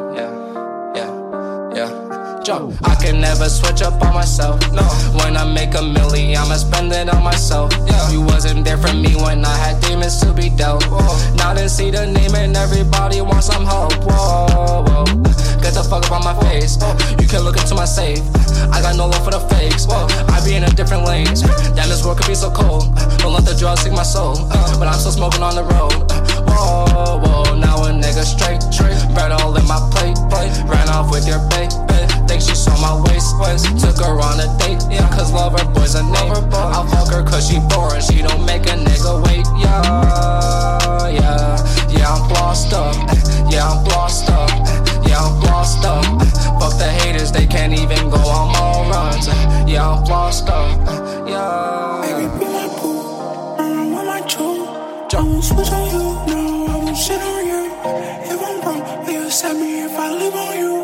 [2.44, 2.74] Jump.
[2.84, 4.60] I can never switch up on myself.
[4.74, 4.82] No,
[5.22, 7.72] when I make a milli, I'ma spend it on myself.
[7.86, 10.84] Yeah, you wasn't there for me when I had demons to be dealt.
[10.90, 11.36] Whoa.
[11.36, 13.94] Now they see the name and everybody wants some help.
[14.10, 15.06] Whoa, whoa.
[15.62, 16.82] Get the fuck up on my face.
[17.22, 18.26] You can look into my safe.
[18.74, 19.86] I got no love for the fakes.
[19.86, 21.30] Whoa, I be in a different lane.
[21.78, 22.90] Damn, this world could be so cold.
[23.22, 24.34] Don't let the drugs take my soul.
[24.50, 24.80] Uh.
[24.80, 25.94] But I'm still smoking on the road.
[26.50, 27.54] Whoa, whoa.
[27.54, 28.66] Now a nigga straight.
[29.14, 30.18] Bread all in my plate.
[30.66, 31.70] Ran off with your bait.
[32.40, 33.36] She saw my waist.
[33.82, 34.80] Took her on a date.
[34.90, 36.32] Yeah, cause lover boy's a name.
[36.54, 38.02] I'll fuck her cause she boring.
[38.02, 39.46] She don't make a nigga wait.
[39.60, 41.58] Yeah, yeah.
[41.90, 42.96] Yeah, I'm flossed up.
[43.52, 44.50] Yeah, I'm flossed up.
[45.06, 46.06] Yeah, I'm flossed up.
[46.60, 49.28] Fuck the haters, they can't even go on mall runs.
[49.70, 51.28] Yeah, I'm flossed up.
[51.28, 52.02] Yeah.
[52.04, 53.02] Baby, be my boo.
[53.60, 54.68] Mm, with my true.
[55.10, 56.34] Don't switch on you.
[56.34, 57.72] No, I won't shit on you.
[58.32, 60.81] If I'm wrong, you accept me if I live on you?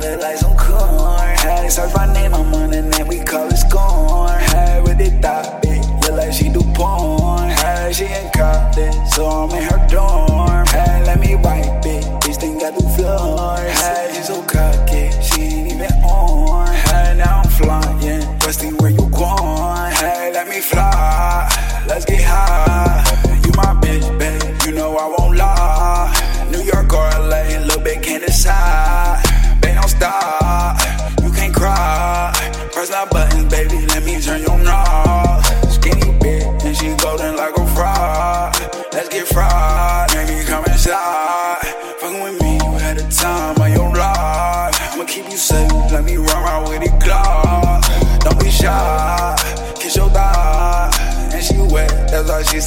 [0.00, 1.36] Curl, I like some corn.
[1.38, 4.38] Hey, search my name, I'm on the name, we call it scorn.
[4.40, 7.50] Hey, with it thought, bitch, yeah, like she do porn.
[7.50, 10.66] Hey, she in college, so I'm in her dorm.
[10.66, 13.80] Hey, let me wipe it, bitch, think I do floors.
[13.80, 16.74] Hey, she so cocky, she ain't even on.
[16.74, 19.92] Hey, now I'm flying, rusty where you going.
[19.92, 21.48] Hey, let me fly,
[21.86, 22.15] let's get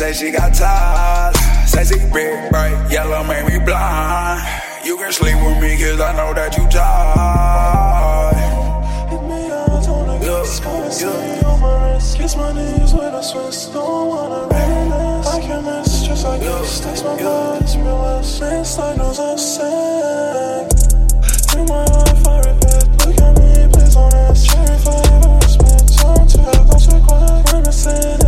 [0.10, 1.36] Say she got ties.
[1.70, 4.42] Sassy big, bright, yellow made me blind.
[4.84, 8.34] You can sleep with me, cause I know that you tired.
[10.26, 10.48] Look,
[12.18, 13.68] Kiss my knees with a Swiss.
[13.68, 18.98] don't wanna be I can miss just like this, text my best, realize It's like
[18.98, 20.74] no sunset
[21.56, 26.30] In my life I repeat, look at me, please don't ask Cherry flavor, spit, don't
[26.30, 28.19] tell, don't take what I'm missing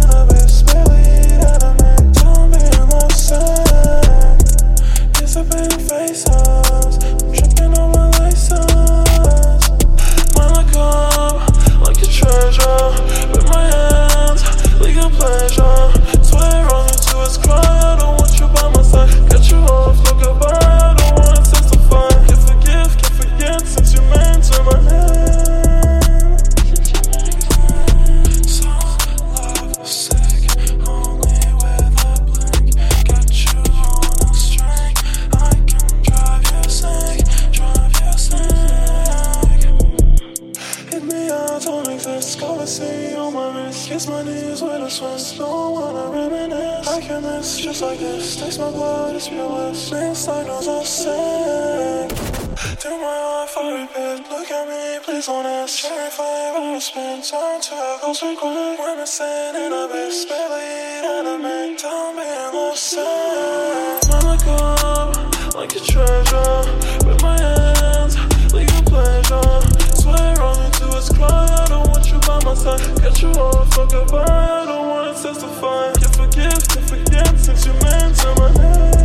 [56.11, 56.17] ask.
[56.17, 58.79] Cherry flavor, spin time to go so quick.
[58.79, 60.63] When I stand in abyss, barely
[61.03, 61.75] enemy.
[61.77, 63.99] Tell me I'm the same.
[64.09, 65.13] Mama come
[65.53, 67.05] like a treasure.
[67.05, 68.17] With my hands,
[68.53, 69.61] like a pleasure.
[69.95, 71.27] Swear on to its cry.
[71.27, 73.01] I don't want you by my side.
[73.01, 74.25] Get you off, fuck goodbye.
[74.25, 75.93] I don't wanna testify.
[75.93, 79.00] Give forgive, to forget since you meant to my name.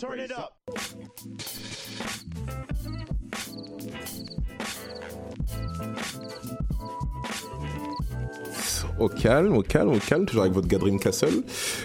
[0.00, 0.54] Turn it up.
[8.98, 11.42] Au calme, au calme, au calme, toujours avec votre Gadrim Castle.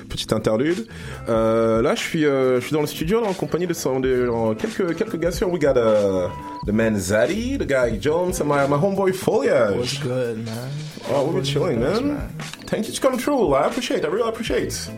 [0.07, 0.87] Petite interlude.
[1.27, 3.99] Euh, là, je suis, euh, je suis dans le studio là, en compagnie de, son,
[3.99, 5.51] de euh, quelques, quelques gars sur.
[5.51, 6.29] We got uh,
[6.65, 9.75] the man Zaddy, the guy Jones, and my, my homeboy Foliage.
[9.75, 10.69] What's good, man?
[11.13, 12.17] Oh, we're chilling, man.
[12.65, 13.53] Thank you to come through.
[13.55, 14.05] I appreciate.
[14.05, 14.89] I really appreciate.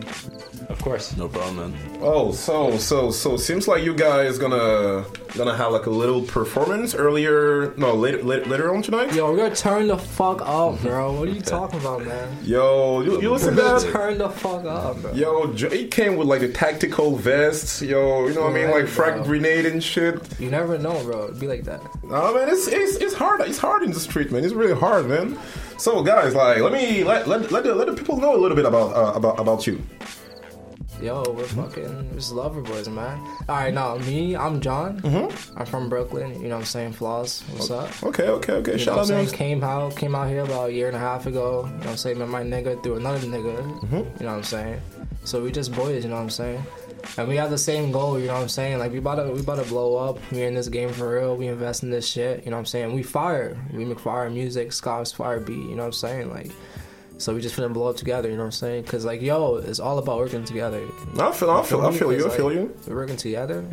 [0.88, 1.16] Of course.
[1.18, 1.98] No problem, man.
[2.00, 5.04] Oh, so so so seems like you guys gonna
[5.36, 7.74] gonna have like a little performance earlier.
[7.76, 9.12] No, later later, later on tonight.
[9.14, 11.12] Yo, we're gonna turn the fuck up, bro.
[11.12, 12.38] What are you talking about, man?
[12.42, 13.80] Yo, you, you listen to that?
[13.82, 15.12] gonna turn the fuck up, bro.
[15.12, 17.82] Yo, J- he came with like a tactical vest.
[17.82, 19.24] Yo, you know what I mean, Right, like frag bro.
[19.24, 20.14] grenade and shit.
[20.40, 21.24] You never know, bro.
[21.24, 21.82] It'd be like that.
[22.10, 23.42] Oh man, it's, it's it's hard.
[23.42, 24.42] It's hard in the street, man.
[24.42, 25.38] It's really hard, man.
[25.76, 28.56] So, guys, like, let me let let let the, let the people know a little
[28.56, 29.82] bit about uh, about about you.
[31.00, 33.18] Yo, we're fucking just lover boys, man.
[33.48, 35.00] All right, now me, I'm John.
[35.56, 36.32] I'm from Brooklyn.
[36.42, 36.94] You know what I'm saying?
[36.94, 37.42] Flaws.
[37.52, 38.02] What's up?
[38.02, 38.72] Okay, okay, okay.
[38.72, 39.38] You Shout know out, what I'm saying?
[39.38, 41.66] Came out, came out here about a year and a half ago.
[41.66, 42.18] You know what I'm saying?
[42.18, 43.80] Met my nigga through another nigga.
[43.80, 43.96] Mm-hmm.
[43.96, 44.80] You know what I'm saying?
[45.22, 46.02] So we just boys.
[46.02, 46.64] You know what I'm saying?
[47.16, 48.18] And we have the same goal.
[48.18, 48.80] You know what I'm saying?
[48.80, 50.18] Like we about to, we about to blow up.
[50.32, 51.36] We in this game for real.
[51.36, 52.44] We invest in this shit.
[52.44, 52.92] You know what I'm saying?
[52.92, 53.56] We fire.
[53.72, 54.72] We make fire music.
[54.72, 55.54] Scott's fire beat.
[55.54, 56.30] You know what I'm saying?
[56.30, 56.50] Like.
[57.18, 58.84] So we just finna blow up together, you know what I'm saying?
[58.84, 60.80] Cause like, yo, it's all about working together.
[61.18, 62.72] I feel- I feel- I feel you, I feel you.
[62.86, 63.64] We're working together.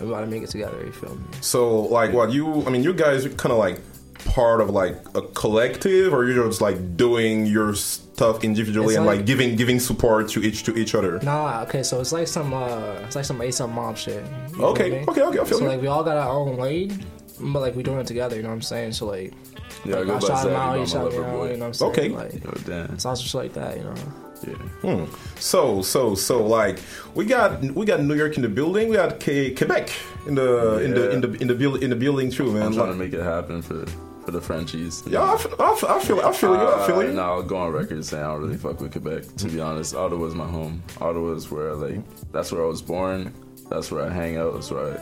[0.00, 0.78] We to make it together.
[0.86, 1.22] You feel me?
[1.42, 2.64] So, like, what you?
[2.66, 3.78] I mean, you guys are kind of like
[4.24, 9.04] part of like a collective, or you're just like doing your stuff individually It's and
[9.06, 11.18] like, like- giving giving support to each to each other.
[11.22, 14.24] Nah, okay, so it's like some uh it's like some ASAP mob shit.
[14.58, 15.08] Okay, I mean?
[15.10, 15.68] okay, okay, I feel So you.
[15.70, 17.04] like we all got our own lane,
[17.40, 18.92] but like we doing it together, you know what I'm saying?
[18.92, 19.34] So like
[19.84, 21.24] Yeah, I like, go I by shot him Zaddy, out, but he shot me lover
[21.24, 21.50] out, boy.
[21.50, 21.92] you know what I'm saying?
[21.92, 22.08] Okay.
[22.10, 22.94] Like Oh, damn.
[22.94, 23.94] it's all just like that, you know.
[24.46, 24.54] Yeah.
[24.54, 25.04] Hmm.
[25.38, 26.78] So so so like
[27.14, 28.88] we got we got New York in the building.
[28.88, 29.90] We got K- Quebec
[30.26, 32.62] in the in the in the in the build in the building too, man.
[32.62, 33.86] I'm trying to make it happen for
[34.24, 35.02] for the Frenchies.
[35.06, 36.68] Yeah, I feel, I feel, I feel, I feel you.
[36.68, 37.12] I feel Uh, you.
[37.12, 39.24] No, I'll go on record saying I don't really fuck with Quebec.
[39.36, 40.82] To be honest, Ottawa's my home.
[41.00, 42.00] Ottawa's where like
[42.32, 43.32] that's where I was born.
[43.68, 44.54] That's where I hang out.
[44.54, 44.98] That's where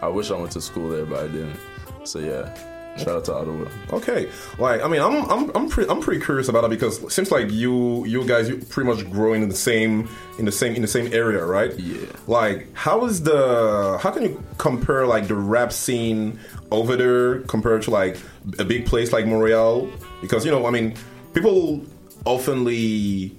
[0.00, 1.56] I, I wish I went to school there, but I didn't.
[2.04, 2.54] So yeah,
[2.96, 3.68] shout out to Ottawa.
[3.92, 7.10] Okay, like I mean, I'm I'm I'm pretty I'm pretty curious about it because it
[7.12, 10.08] seems like you you guys you pretty much growing in the same
[10.38, 11.78] in the same in the same area, right?
[11.78, 12.06] Yeah.
[12.26, 16.38] Like, how is the how can you compare like the rap scene
[16.70, 18.18] over there compared to like
[18.58, 19.88] a big place like Montreal?
[20.20, 20.94] Because you know, I mean,
[21.32, 21.84] people
[22.24, 23.34] oftenly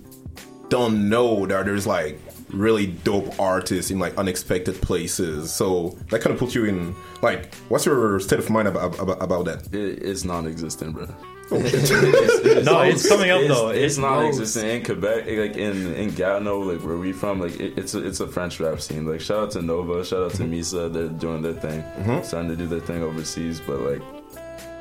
[0.70, 2.20] don't know that there's like
[2.56, 5.52] really dope artists in like unexpected places.
[5.52, 9.22] So that kind of puts you in like, what's your state of mind about about,
[9.22, 9.74] about that?
[9.74, 11.08] It, it's non-existent, bro.
[11.52, 11.58] Oh.
[12.64, 13.70] no, it's coming up it's, though.
[13.70, 17.40] It's It non-existent in Quebec, like in in Gatineau, like where we from.
[17.40, 19.06] Like it, it's a, it's a French rap scene.
[19.06, 20.54] Like shout out to Nova, shout out to mm-hmm.
[20.54, 20.92] Misa.
[20.92, 22.24] They're doing their thing, mm-hmm.
[22.24, 23.60] starting to do their thing overseas.
[23.60, 24.02] But like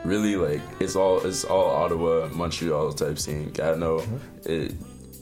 [0.04, 3.50] really, like it's all it's all Ottawa, Montreal type scene.
[3.50, 4.50] Gatineau, mm-hmm.
[4.50, 4.74] it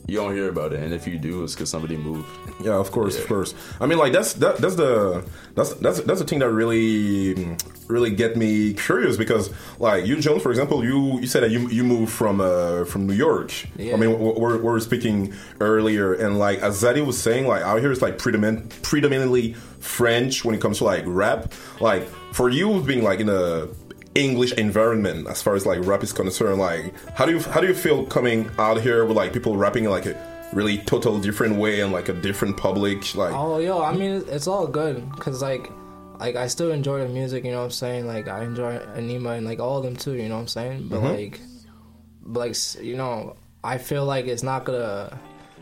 [0.07, 2.29] you don't hear about it, and if you do, it's because somebody moved.
[2.63, 3.55] Yeah, of course, of course.
[3.81, 5.25] I mean, like that's that, that's the
[5.55, 7.57] that's that's that's the thing that really
[7.87, 11.69] really get me curious because like you, Jones, for example, you you said that you
[11.69, 13.53] you moved from uh from New York.
[13.77, 13.95] Yeah.
[13.95, 17.63] I mean, we we're, we were speaking earlier, and like as Zaddy was saying, like
[17.63, 21.53] out here is like predomin- predominantly French when it comes to like rap.
[21.81, 23.69] Like for you being like in a
[24.15, 26.59] English environment as far as like rap is concerned.
[26.59, 29.85] Like, how do you how do you feel coming out here with like people rapping
[29.85, 30.15] in like a
[30.53, 33.15] really total different way and like a different public?
[33.15, 35.71] Like, Oh, yo, I mean, it's- all good because like,
[36.21, 37.45] like I still enjoy the music.
[37.45, 38.07] You know what I'm saying?
[38.07, 40.13] Like I enjoy Anima and like all of them too.
[40.15, 40.89] You know what I'm saying?
[40.89, 41.17] But Mhm.
[41.17, 41.41] like,
[42.23, 45.19] but like you know, I feel like it's not gonna,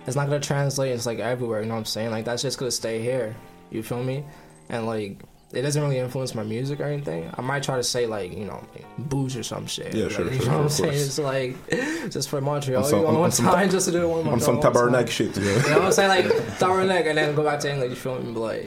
[0.06, 0.92] it's not gonna translate.
[0.92, 1.60] It's like everywhere.
[1.60, 2.10] You know what I'm saying?
[2.10, 3.36] Like that's just gonna stay here.
[3.70, 4.24] You feel me?
[4.68, 5.20] And like.
[5.52, 7.28] It doesn't really influence my music or anything.
[7.36, 8.62] I might try to say like you know
[8.98, 9.92] booze or some shit.
[9.92, 10.92] Yeah, Like, sure, You sure, know what I'm saying?
[10.94, 11.56] It's like
[12.10, 12.84] just for Montreal.
[12.84, 15.08] On some- you know, one time ta- just to do it one on some tabarnak
[15.08, 15.36] shit.
[15.36, 15.42] Yeah.
[15.44, 16.08] You know what I'm saying?
[16.08, 17.90] Like tabarnak and then go back to English.
[17.90, 18.32] You feel me?
[18.32, 18.66] But like,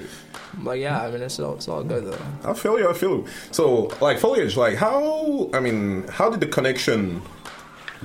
[0.58, 2.50] but yeah, I mean it's all it's all good though.
[2.50, 2.90] I feel you.
[2.90, 3.26] I feel you.
[3.52, 5.50] So, like foliage, like how?
[5.54, 7.22] I mean, how did the connection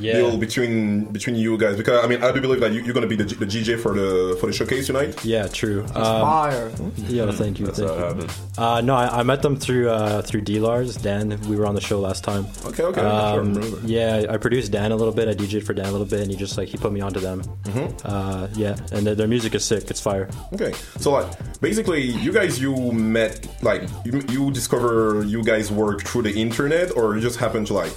[0.01, 0.13] Yeah.
[0.15, 1.77] build between between you guys?
[1.77, 3.95] Because I mean, I do believe that you, you're gonna be the, the DJ for
[3.95, 5.25] the for the showcase tonight.
[5.25, 5.83] Yeah, true.
[5.95, 6.73] Um, fire.
[7.09, 7.67] Yeah, thank you.
[7.67, 8.27] That's thank how you.
[8.57, 10.97] Uh, no, I, I met them through uh, through D-Lars.
[10.97, 12.47] Dan, we were on the show last time.
[12.67, 13.79] Okay, okay, Um, remember.
[13.87, 15.29] yeah, I produced Dan a little bit.
[15.29, 17.21] I DJ'd for Dan a little bit, and he just like he put me onto
[17.21, 17.43] them.
[17.65, 18.01] Mhm.
[18.05, 19.91] Uh, yeah, and their, their music is sick.
[19.91, 20.29] It's fire.
[20.53, 26.03] Okay, so like basically, you guys you met like you, you discover you guys work
[26.03, 27.93] through the internet, or you just happen to like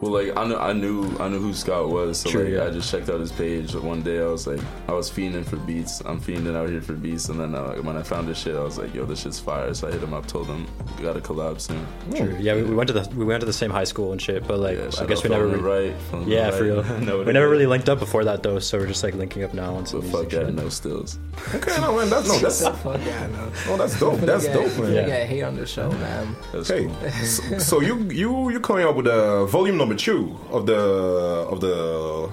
[0.00, 2.64] Well, like I knew, I knew, I knew who Scott was, so Sure, like yeah.
[2.66, 3.72] I just checked out his page.
[3.72, 6.00] But One day, I was like, I was fiending for beats.
[6.04, 8.62] I'm fiending out here for beats, and then uh, when I found this shit, I
[8.62, 9.74] was like, yo, this shit's fire.
[9.74, 10.66] So I hit him up, told him
[10.96, 11.84] we got to collab soon.
[12.14, 12.36] True.
[12.38, 14.46] Yeah, we, we went to the we went to the same high school and shit,
[14.46, 16.54] but like I shout guess out we never Feeling really, Right, Feeling yeah Right.
[16.54, 16.82] for real.
[17.00, 19.42] Know what we never really linked up before that though, so we're just like linking
[19.42, 20.54] up now on some But fuck yeah, shit.
[20.54, 21.18] no stills.
[21.54, 23.50] Okay, no man, that's no, that's Fuck yeah, no.
[23.68, 24.20] Oh, that's dope.
[24.20, 24.92] That's Finna dope, get- man.
[24.92, 26.36] finna get hate on the show, man.
[26.54, 26.88] Okay,
[27.24, 31.60] so, so you you you coming up with a volume number two of the of
[31.60, 31.74] the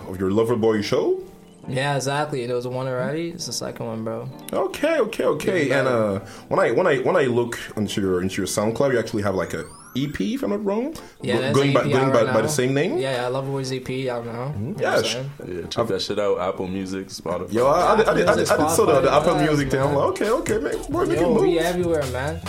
[0.10, 1.22] of your lover boy show?
[1.68, 2.46] Yeah, exactly.
[2.46, 3.30] There was the one already.
[3.30, 4.30] It's the second one, bro.
[4.54, 5.72] Okay, okay, okay.
[5.72, 9.00] And uh, when I when I when I look into your into your SoundCloud, you
[9.00, 9.66] actually have like a
[9.96, 10.96] EP, if I'm not wrong.
[11.22, 12.42] Yeah, Go- going by EP going out by, right by now.
[12.42, 12.98] the same name.
[12.98, 14.54] Yeah, yeah, I love Boys EP out now.
[14.58, 16.40] You know Yeah, what I'm sh- Yeah, check that shit out.
[16.40, 17.54] Apple Music, Spotify.
[17.54, 19.48] Yo, I, I, did- I, did- I, did- I did saw the, the Apple Spotify,
[19.48, 19.82] Music thing.
[19.82, 21.42] I'm like, okay, okay, man, boy, make it Yo, move.
[21.44, 22.42] we everywhere, man.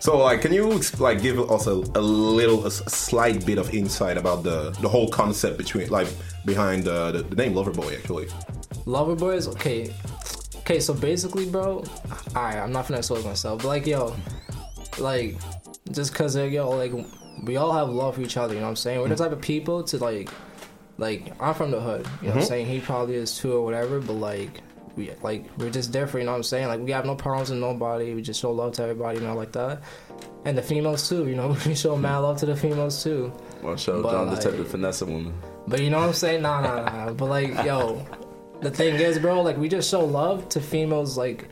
[0.00, 3.58] So, like, can you like give us a, a little, a, s- a slight bit
[3.58, 6.06] of insight about the the whole concept between, like,
[6.44, 8.28] behind uh, the, the name Loverboy, actually?
[8.84, 9.92] Lover Boys, okay.
[10.58, 11.82] Okay, so basically, bro,
[12.36, 14.14] alright, I'm not gonna expose myself, but like, yo,
[14.98, 15.36] like,
[15.92, 16.92] just cause, like, yo, like,
[17.44, 19.00] we all have love for each other, you know what I'm saying?
[19.00, 20.28] We're the type of people to, like,
[20.98, 22.48] like, I'm from the hood, you know what I'm Mhm.
[22.48, 22.66] saying?
[22.66, 24.62] He probably is too or whatever, but, like,
[24.96, 26.68] we, like, we're just different, you know what I'm saying?
[26.68, 29.34] Like, we have no problems with nobody, we just show love to everybody, you know,
[29.34, 29.82] like that.
[30.46, 33.32] And the females, too, you know, we show mad love to the females, too.
[33.62, 35.34] Watch show But, John, the type like- of finesse a woman.
[35.68, 36.42] But you know what I'm saying?
[36.42, 37.12] Nah, nah, nah.
[37.20, 38.06] But like, yo,
[38.60, 41.48] the thing is, bro, like we just show love to females, like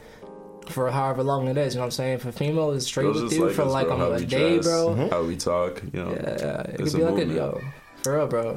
[0.71, 1.75] for however long it is.
[1.75, 2.13] You know what I'm saying?
[2.15, 4.17] If a female is straight Girls with you like for us, like bro, on a
[4.19, 5.09] we day, dress, bro.
[5.11, 6.11] How we talk, you know.
[6.11, 7.61] Yeah, it It's could be a like a yo,
[8.03, 8.57] for real, bro.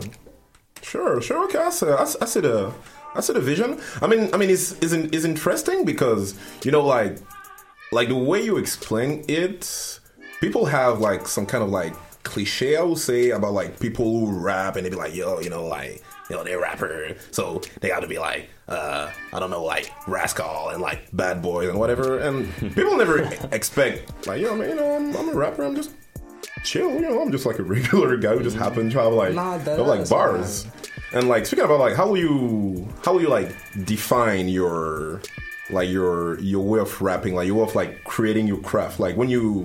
[0.81, 1.43] Sure, sure.
[1.45, 1.87] Okay, I see.
[1.87, 2.73] I, see- I see the,
[3.15, 3.79] I see the vision.
[4.01, 7.17] I mean, I mean, it's is is interesting because you know, like,
[7.91, 9.99] like the way you explain it,
[10.39, 11.93] people have like some kind of like
[12.23, 15.49] cliche, I would say, about like people who rap and they be like, yo, you
[15.49, 19.49] know, like, you know, they're rapper, so they got to be like, uh, I don't
[19.49, 22.19] know, like rascal and like bad boys and whatever.
[22.19, 25.63] And people never expect like, yo, man, you know, I'm, I'm a rapper.
[25.63, 25.91] I'm just
[26.63, 26.93] chill.
[26.93, 29.57] You know, I'm just like a regular guy who just happens to have like Nah,
[29.57, 30.67] have, like bars.
[31.13, 35.21] And like speaking about like how will you how will you like define your
[35.69, 38.99] like your your way of rapping, like your way of like creating your craft?
[38.99, 39.63] Like when you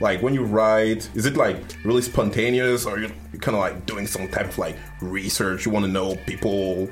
[0.00, 3.08] like when you write, is it like really spontaneous or you
[3.40, 5.64] kind of like doing some type of like research?
[5.64, 6.90] You want to know people.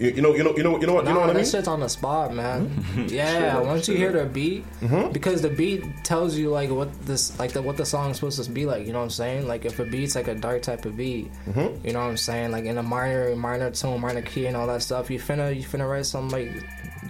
[0.00, 1.36] You, you know, you know, you know, you know what, you know what I that
[1.36, 1.44] mean?
[1.44, 2.84] shit's on the spot, man.
[3.08, 5.12] yeah, Sure, once you hear the beat, Mhm.
[5.12, 8.50] because the beat tells you like what this, like the, what the song's supposed to
[8.50, 8.86] be like.
[8.86, 9.46] You know what I'm saying?
[9.46, 11.84] Like if a beat's like a dark type of beat, Mhm.
[11.84, 12.50] you know what I'm saying?
[12.50, 15.10] Like in a minor, minor tone, minor key, and all that stuff.
[15.10, 16.50] You finna, you finna write some like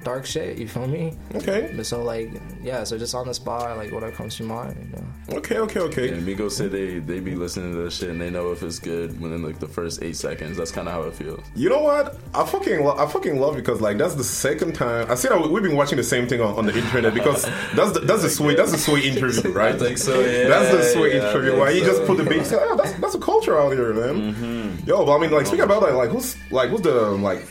[0.02, 0.58] dark shit.
[0.58, 1.12] You feel me?
[1.36, 1.72] Okay.
[1.76, 4.76] But so like, yeah, so just on the spot, like whatever comes to mind.
[4.90, 5.06] You know?
[5.32, 6.08] Okay, okay, okay.
[6.10, 8.78] And Migos say they they be listening to this shit and they know if it's
[8.78, 10.56] good within like the first eight seconds.
[10.56, 11.40] That's kind of how it feels.
[11.54, 12.18] You know what?
[12.34, 15.50] I fucking lo- I fucking love because like that's the second time I see that
[15.50, 17.44] we've been watching the same thing on, on the internet because
[17.74, 19.74] that's the, that's the Sway that's the Sway interview, right?
[19.74, 22.24] I think so, yeah, that's the Sway yeah, interview Why where you just put the
[22.24, 22.50] beat.
[22.52, 24.34] Oh, that's that's a culture out here, man.
[24.34, 24.88] Mm-hmm.
[24.88, 27.46] Yo, but I mean, like speaking about that, like who's like who's the like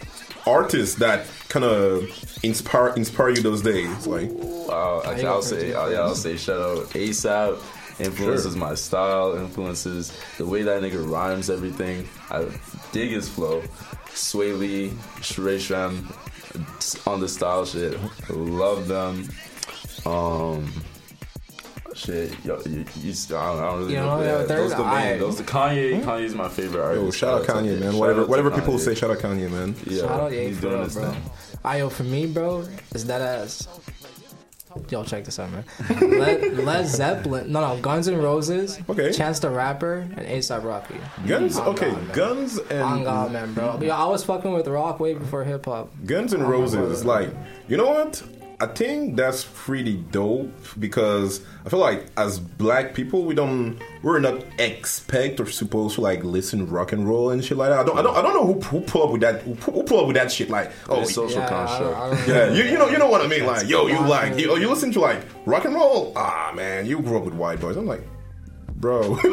[0.45, 2.03] artist that kind of
[2.43, 4.07] inspire inspire you those days?
[4.07, 7.59] Like, Wow, actually, I'll say, I'll, yeah, I'll say, shout out ASAP.
[7.99, 12.07] Influences my style, influences the way that nigga rhymes everything.
[12.31, 12.45] I
[12.93, 13.61] dig his flow.
[14.13, 16.05] Swae Lee, Rae Sremm,
[17.05, 17.99] on the style shit.
[18.29, 19.27] Love them.
[20.05, 20.71] Um,
[21.99, 24.17] shit, yo, you, you, I, don't, I don't really You know.
[24.17, 26.01] know, yeah, yo, there's those the I- main, those the Kanye.
[26.01, 26.09] Hmm?
[26.09, 27.03] Kanye's my favorite artist.
[27.05, 27.91] yo, shout out Shout Kanye, man.
[27.91, 28.55] shout Whatever out to whatever Kanye.
[28.55, 29.75] people say, shout out Kanye, man.
[29.85, 31.11] Yeah, Shout out, yeah, he's for doing real, his bro.
[31.11, 31.21] thing.
[31.65, 32.65] Ayo, for me, bro,
[32.95, 33.67] is that ass.
[34.91, 35.63] Y'all check this out, man.
[36.19, 39.11] Led, Led Zeppelin, no, no, Guns N' Roses, Okay.
[39.11, 40.93] Chance the Rapper, and ASAP Rocky.
[41.25, 42.13] Guns, On okay, God.
[42.13, 43.79] Guns and On God, man, bro.
[43.81, 45.89] Yo, I was fucking with rock way before hip hop.
[46.05, 47.07] Guns N' my Roses, God.
[47.07, 47.29] like,
[47.67, 48.21] you know what?
[48.61, 54.19] I think that's pretty dope because I feel like as black people, we don't, we're
[54.19, 57.79] not expect or supposed to like listen rock and roll and shit like that.
[57.79, 59.83] I don't, I don't, I don't know who, who pull up with that, who, who
[59.83, 60.49] pull up with that shit.
[60.49, 61.95] Like, oh, It's social Yeah, I construct.
[61.95, 63.45] don't- I don't yeah, you, you know, you know what I mean.
[63.45, 66.11] Like, yo, you like, and you, oh, you listen to like rock and roll.
[66.17, 67.77] Ah, man, you grew up with white boys.
[67.77, 68.03] I'm like,
[68.79, 69.09] bro.
[69.09, 69.19] Nah,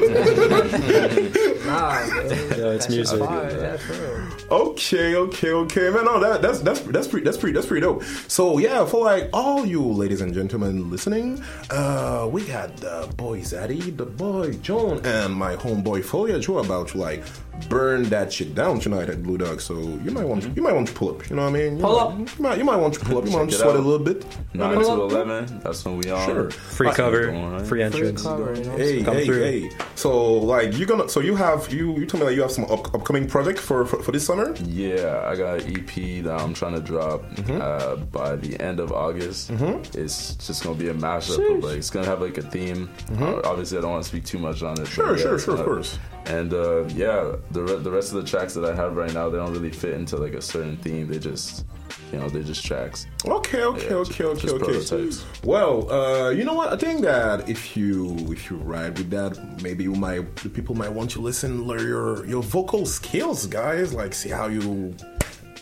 [0.66, 1.32] man.
[1.66, 3.18] Yeah, it's music.
[3.18, 4.54] fire, Yeah, for.
[4.54, 6.04] Okay, okay, okay, man.
[6.04, 8.02] No, that that's that's that's pretty that's pretty that's pretty dope.
[8.28, 13.40] So yeah, for like all you ladies and gentlemen listening, uh, we got the boy
[13.40, 17.24] Zaddy, the boy John, and my homeboy Foliage who are about to like
[17.68, 19.60] burn that shit down tonight at Blue Dog.
[19.60, 21.28] So you might want to, you might want to pull up.
[21.28, 21.76] You know what I mean?
[21.78, 22.38] You Pull might- up.
[22.38, 23.24] You might you might want to pull up.
[23.24, 24.24] You might want to Check it sweat a little bit.
[24.52, 25.60] You know Nine what I to eleven.
[25.64, 26.26] That's when we on.
[26.26, 26.50] Sure.
[26.50, 27.66] Free cover, going, right?
[27.66, 28.22] free entrance.
[28.22, 28.76] Cover, you know?
[28.76, 29.42] Hey, Come hey, through.
[29.42, 29.70] hey!
[29.94, 31.08] So, like, you're gonna?
[31.08, 31.96] So you have you?
[31.98, 34.54] You told me that you have some up, upcoming project for, for for this summer.
[34.64, 37.60] Yeah, I got an EP that I'm trying to drop Mm-hmm.
[37.60, 39.50] uh, by the end of August.
[39.94, 42.88] It's just gonna be a mashup of like it's gonna have like a theme.
[43.18, 44.76] Uh, obviously, I don't want to speak too much on it.
[44.78, 44.94] but Mm-hmm.
[44.94, 45.98] Sure, yeah, sure, sure, of course.
[46.26, 49.28] And uh, yeah, the re- the rest of the tracks that I have right now,
[49.30, 51.06] they don't really fit into like a certain theme.
[51.06, 51.64] They just,
[52.12, 53.06] you know, they're just tracks.
[53.24, 54.64] Okay, okay, Yeah, okay, okay, just okay.
[54.64, 55.24] prototypes.
[55.44, 56.72] Well, uh, you know what?
[56.72, 60.74] I think that if you if you ride with that, maybe you might the people
[60.74, 63.94] might want to listen learn your your vocal skills, guys.
[63.94, 64.94] Like, see how you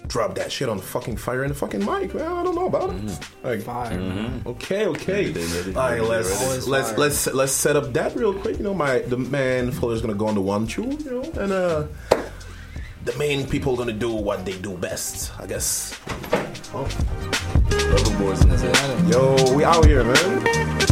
[0.06, 2.14] drop that shit on the fucking fire in the fucking mic.
[2.14, 3.18] Well, I don't know about it.
[3.42, 4.42] Like, Fire, man.
[4.46, 5.26] okay, okay.
[5.32, 6.98] Ready, ready, All right, ready, let's let's fire.
[6.98, 8.58] let's let's set up that real quick.
[8.58, 11.52] You know, my the man follower's gonna go on the one two, you know, and
[11.52, 11.86] uh.
[13.04, 16.00] The main people gonna do what they do best, I guess.
[16.72, 16.88] Oh.
[18.18, 19.12] Boys in That's the it.
[19.12, 20.86] Yo, we out here, man.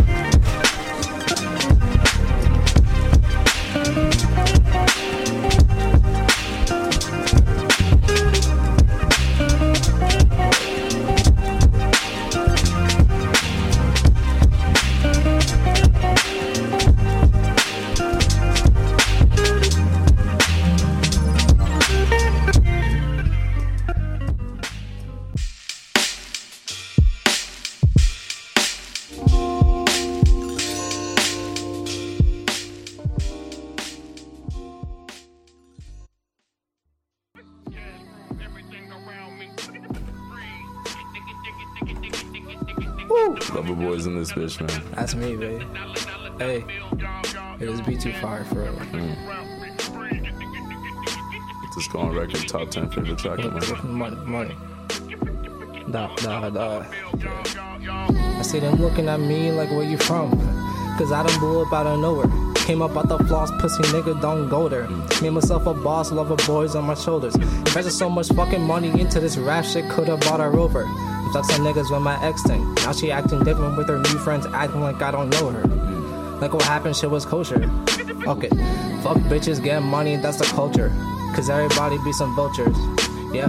[43.83, 44.83] Boys in this bitch, man.
[44.93, 45.67] That's me, baby.
[46.39, 46.65] Hey,
[47.61, 48.73] it is be too fire for real.
[48.75, 49.17] Mm.
[51.75, 53.95] Just go on record, top ten favorite track of mine.
[53.97, 54.57] money, money.
[55.91, 56.85] Da, da, da.
[58.39, 60.31] I see them looking at me like, where you from?
[60.99, 62.31] Cause I done blew up out of nowhere.
[62.55, 64.87] Came up out the floss, pussy nigga, don't go there.
[65.21, 67.35] Made myself a boss, love lover boys on my shoulders.
[67.35, 70.85] Invested so much fucking money into this rap shit, could've bought a rover.
[71.33, 72.75] Flexing niggas with my ex thing.
[72.75, 75.63] Now she acting different with her new friends, acting like I don't know her.
[76.43, 77.61] Like what happened, shit was kosher.
[78.25, 78.51] Fuck it.
[79.03, 80.91] Fuck bitches, get money, that's the culture.
[81.35, 82.77] Cause everybody be some vultures.
[83.33, 83.49] Yeah,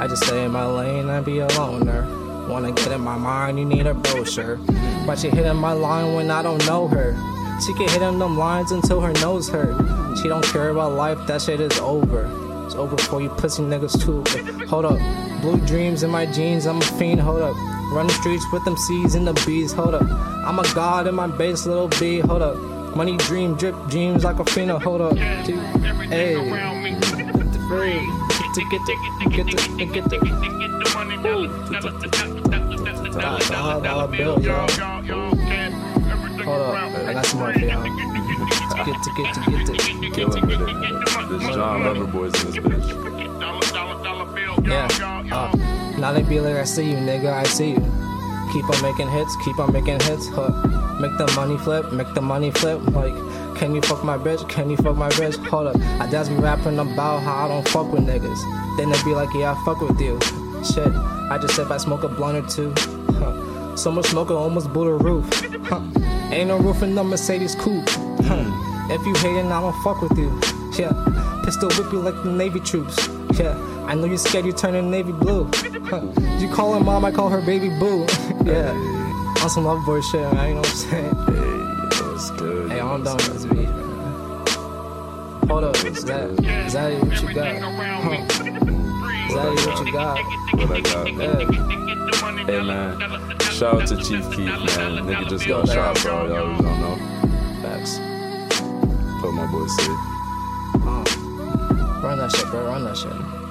[0.00, 2.48] I just stay in my lane and be a loner.
[2.48, 4.56] Wanna get in my mind, you need a brochure.
[5.04, 7.12] Why she hitting my line when I don't know her?
[7.60, 9.76] She can hit in them lines until her nose hurt.
[10.16, 12.37] She don't care about life, that shit is over.
[12.68, 14.22] It's over for you pussy niggas too.
[14.66, 14.98] Hold up,
[15.40, 17.56] blue dreams in my jeans, I'm a fiend, hold up.
[17.94, 20.02] Run the streets with them C's and the B's, hold up.
[20.02, 22.58] I'm a god in my base, little B, hold up.
[22.94, 25.14] Money dream, drip dreams like a fiend, hold up.
[25.46, 25.58] Dude,
[26.10, 26.34] hey.
[36.44, 36.74] Hold up,
[37.08, 38.37] I got some more for.
[38.88, 39.72] Get to get to get to.
[40.12, 40.58] Killing it.
[41.28, 42.88] This John Lover boys in this bitch.
[44.66, 44.88] Yeah.
[45.30, 47.82] Uh, now they be like, I see you, nigga, I see you.
[48.50, 50.28] Keep on making hits, keep on making hits.
[50.28, 50.48] Huh.
[51.02, 52.80] Make the money flip, make the money flip.
[52.92, 53.12] Like,
[53.58, 54.48] can you fuck my bitch?
[54.48, 55.36] Can you fuck my bitch?
[55.48, 55.76] Hold up.
[56.00, 58.40] I just be rapping about how I don't fuck with niggas.
[58.78, 60.18] Then they be like, yeah, I fuck with you.
[60.64, 60.88] Shit,
[61.30, 62.72] I just if I smoke a blunt or two.
[63.18, 63.76] Huh.
[63.76, 65.28] So much smoke, I almost blew the roof.
[65.66, 65.82] Huh.
[66.32, 67.86] Ain't no roof in the Mercedes coupe.
[68.24, 68.44] Huh.
[68.90, 70.30] If you hating, I don't fuck with you.
[70.78, 70.92] Yeah,
[71.44, 72.96] pistol whip you like the Navy troops.
[73.38, 73.56] Yeah,
[73.86, 75.50] I know you're scared you turning navy blue.
[75.84, 76.02] Huh.
[76.38, 78.06] You call her mom, I call her baby boo.
[78.44, 78.72] yeah,
[79.42, 80.48] on some love boy shit, man.
[80.48, 81.14] You know what I'm saying?
[81.14, 82.70] Hey, that's good.
[82.70, 83.68] Hey, I'm done with this beat.
[85.48, 86.30] Hold up, is that
[86.66, 87.62] is that what you got?
[87.62, 88.12] Huh.
[88.28, 90.18] Is that what you got?
[90.58, 91.12] What I got?
[91.12, 91.78] Yeah.
[92.46, 95.04] Hey man, shout out to Chief Keef, man.
[95.06, 96.96] Nigga just got shot all y'all don't know.
[97.62, 98.00] Facts.
[99.20, 99.88] Put my boy safe.
[102.02, 102.66] Run that shit, bro.
[102.66, 103.47] Run that shit.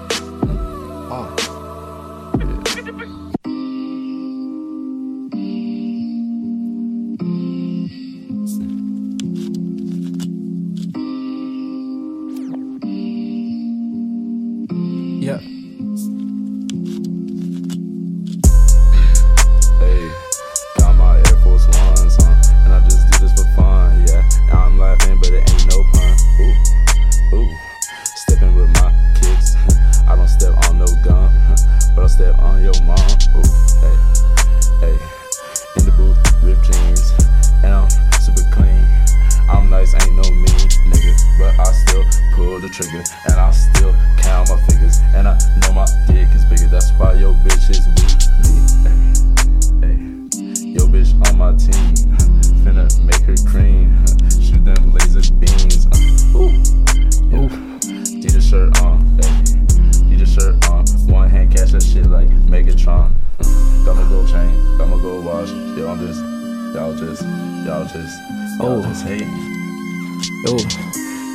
[67.65, 68.19] Y'all just,
[68.59, 68.81] y'all Oh.
[68.83, 69.21] just hate.
[70.47, 70.57] Ooh.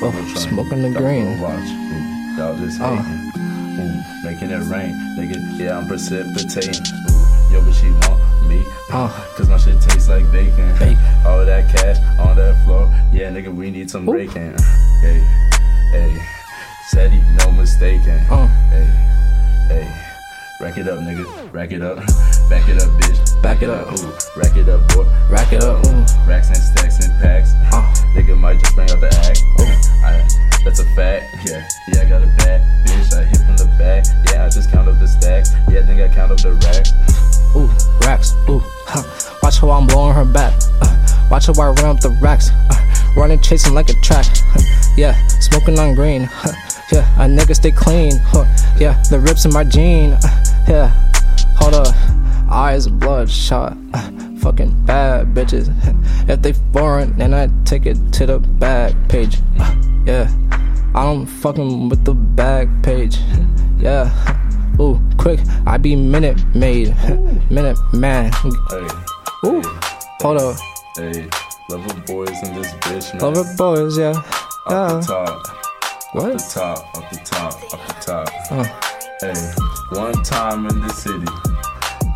[0.05, 1.39] Oh, smoking the green.
[1.41, 1.69] Watch.
[2.39, 2.97] Y'all just Oh.
[2.97, 3.33] hating.
[3.81, 5.37] Ooh, making it rain, nigga.
[5.59, 6.75] Yeah, I'm precipitating.
[6.75, 8.63] Ooh, yo, but she want me.
[8.93, 9.11] Oh.
[9.37, 10.69] Cause my shit tastes like bacon.
[11.27, 12.93] All that cash on that floor.
[13.13, 14.55] Yeah, nigga, we need some breaking.
[15.03, 15.21] Hey,
[15.93, 16.23] hey.
[16.89, 18.19] Said he no mistaken.
[18.31, 18.47] Uh.
[18.71, 18.87] Hey,
[19.69, 19.89] hey.
[20.61, 21.53] Rack it up, nigga.
[21.53, 21.99] Rack it up.
[22.53, 23.43] Back it up, bitch.
[23.43, 23.89] Back it up.
[23.99, 25.07] Ooh, rack it up, boy.
[25.31, 25.83] Rack it up.
[25.87, 26.05] Ooh.
[26.29, 27.55] Racks and stacks and packs.
[27.73, 27.81] Uh.
[28.13, 29.43] Nigga might just bring out the act.
[30.05, 30.21] I,
[30.63, 31.35] that's a fact.
[31.47, 33.17] Yeah, yeah, I got a bad bitch.
[33.17, 34.05] I hit from the back.
[34.29, 35.55] Yeah, I just count up the stacks.
[35.71, 36.93] Yeah, I think I count up the racks.
[37.57, 37.71] Ooh,
[38.07, 38.35] racks.
[38.51, 39.03] Ooh, huh.
[39.43, 40.53] Watch how I'm blowing her back.
[40.83, 42.51] Uh, watch how I run up the racks.
[42.69, 44.27] Uh, running, chasing like a track.
[44.29, 44.93] Huh.
[44.99, 46.25] Yeah, smoking on green.
[46.31, 46.53] Huh.
[46.93, 48.19] Yeah, a nigga stay clean.
[48.19, 48.45] Huh.
[48.79, 50.13] Yeah, the rips in my jean.
[50.13, 50.89] Uh, yeah,
[51.57, 52.12] hold up.
[52.53, 53.77] Eyes bloodshot.
[54.39, 55.69] Fucking bad bitches.
[56.29, 59.39] If they foreign, then I take it to the back page.
[60.05, 60.29] Yeah,
[60.97, 63.19] I'm fucking with the back page.
[63.79, 64.11] Yeah.
[64.81, 66.89] Ooh, quick, I be minute made.
[67.49, 68.33] minute man.
[68.33, 68.89] Hey,
[69.47, 69.63] Ooh,
[70.21, 70.57] hold up.
[70.97, 71.29] hey,
[71.69, 73.23] level boys in this bitch, man.
[73.23, 74.13] Love it, boys, yeah.
[74.69, 74.95] Yeah.
[74.95, 75.47] the top.
[76.15, 76.33] What?
[76.35, 78.29] Off the top, up the top, up the top.
[78.51, 78.65] Uh.
[79.21, 81.52] Hey, one time in the city.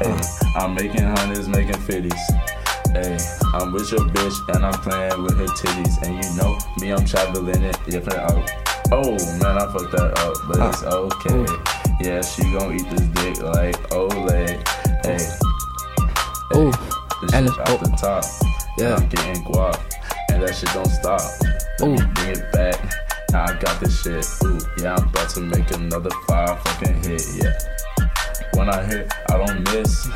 [0.01, 0.21] Hey,
[0.55, 2.13] I'm making hundreds, making fifties.
[2.93, 3.19] Hey,
[3.55, 6.03] I'm with your bitch and I'm playing with her titties.
[6.03, 7.79] And you know me, I'm traveling it.
[7.87, 8.51] Yeah, play out.
[8.93, 10.97] Oh man, I fucked that up, but it's ah.
[10.97, 11.47] okay.
[12.01, 14.61] Yeah, she gon' eat this dick like Olay.
[15.05, 15.17] Hey,
[16.55, 16.71] Ooh,
[17.23, 17.97] this and shit off the oh.
[17.97, 18.25] top.
[18.79, 18.97] Yeah.
[18.97, 19.81] I'm getting guap,
[20.31, 21.23] and that shit don't stop.
[21.81, 22.93] Let me bring it back.
[23.31, 24.27] Now I got this shit.
[24.45, 27.23] Ooh, yeah, I'm about to make another fire fucking hit.
[27.35, 27.53] Yeah.
[28.57, 30.09] When I hit, I don't miss.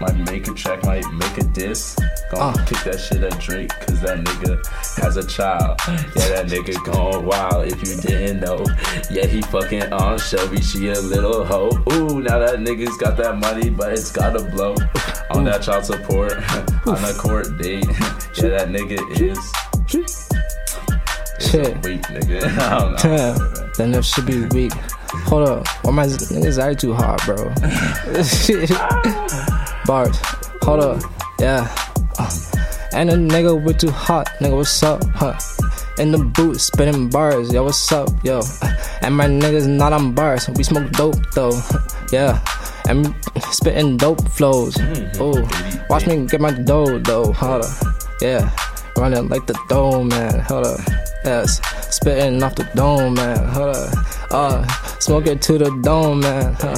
[0.00, 1.94] Might make a track, might make a diss.
[2.30, 2.64] Gonna Uh.
[2.64, 4.64] kick that shit at Drake, cause that nigga
[5.02, 5.78] has a child.
[6.16, 8.64] Yeah, that nigga gone wild if you didn't know.
[9.10, 11.70] Yeah, he fucking on Shelby, she a little hoe.
[11.92, 14.74] Ooh, now that nigga's got that money, but it's gotta blow.
[15.32, 16.32] On that child support,
[16.86, 17.84] on a court date.
[18.36, 19.38] Yeah, that nigga is.
[21.50, 21.74] Shit.
[21.84, 22.44] Weak nigga.
[22.58, 23.66] I don't know.
[23.76, 24.72] Then that should be weak.
[25.12, 27.36] Hold up, why my niggas eye too hard, bro?
[29.84, 30.16] Bars,
[30.62, 31.02] hold up,
[31.40, 31.66] yeah.
[32.16, 32.30] Uh,
[32.92, 35.36] and a nigga we too hot, nigga, what's up, huh?
[35.98, 38.40] In the boot, spitting bars, yo, what's up, yo?
[39.02, 41.60] And my niggas not on bars, we smoke dope though,
[42.12, 42.38] yeah.
[42.88, 43.12] And
[43.50, 44.76] spitting dope flows.
[45.18, 45.42] Oh,
[45.90, 47.70] watch me get my dough though, hold up,
[48.20, 48.48] yeah.
[48.96, 50.40] Running like the dome, man.
[50.40, 50.80] Hold up,
[51.24, 51.60] yes,
[51.94, 53.46] spitting off the dome, man.
[53.48, 53.94] Hold up,
[54.32, 54.66] uh,
[54.98, 56.54] smoking to the dome, man.
[56.60, 56.74] Huh.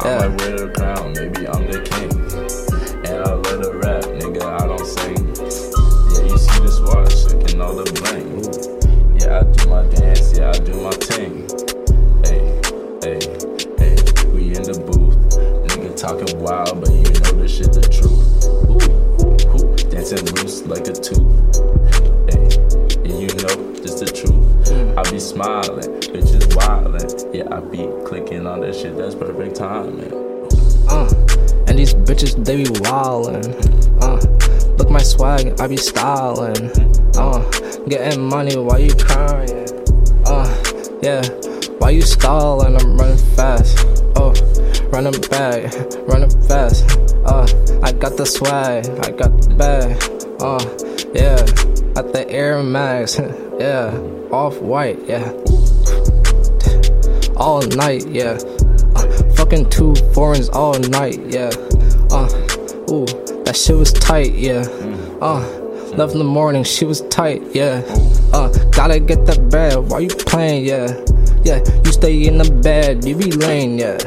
[0.00, 0.18] I Yeah.
[0.28, 2.12] might wear the crown, maybe I'm the king.
[3.06, 5.22] And I let it rap, nigga, I don't sing.
[6.12, 9.18] Yeah, you see this watch, looking all the bling.
[9.20, 11.48] Yeah, I do my dance, yeah, I do my thing.
[12.24, 12.60] Hey,
[13.02, 13.20] hey,
[13.78, 13.96] hey,
[14.32, 15.16] we in the booth.
[15.68, 17.13] Nigga talking wild, but you
[20.14, 21.58] dancing loose like a tooth.
[22.30, 24.98] And you know this the truth.
[24.98, 27.34] I be smiling, bitches wildin'.
[27.34, 30.12] Yeah, I be clicking on that shit, that's perfect timing.
[30.88, 31.08] Uh,
[31.66, 33.44] and these bitches, they be wildin'.
[34.02, 36.70] Uh, look my swag, I be stylin'.
[37.16, 39.68] Uh, getting money while you crying.
[40.26, 40.62] Uh,
[41.02, 41.22] yeah,
[41.78, 42.76] why you stallin'?
[42.80, 43.86] I'm running fast.
[44.16, 44.32] Oh,
[44.90, 45.74] running back,
[46.06, 47.13] running fast.
[47.24, 47.46] Uh,
[47.82, 49.96] I got the swag, I got the bag.
[50.40, 50.60] Uh,
[51.14, 51.36] yeah,
[51.94, 53.18] got the Air Max.
[53.58, 53.90] yeah,
[54.30, 55.32] off white, yeah.
[57.36, 58.38] All night, yeah.
[58.94, 61.50] Uh, fucking two foreigns all night, yeah.
[62.10, 62.28] Uh,
[62.90, 63.06] ooh,
[63.44, 64.64] that shit was tight, yeah.
[65.20, 65.40] Uh,
[65.96, 67.80] Love in the morning, she was tight, yeah.
[68.32, 70.88] Uh, gotta get the bed, why you playing, yeah.
[71.44, 73.98] Yeah, you stay in the bed, you be laying, yeah.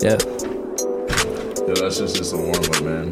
[0.00, 0.18] Yeah.
[1.66, 3.10] Yo, that's just, just a warm up, man.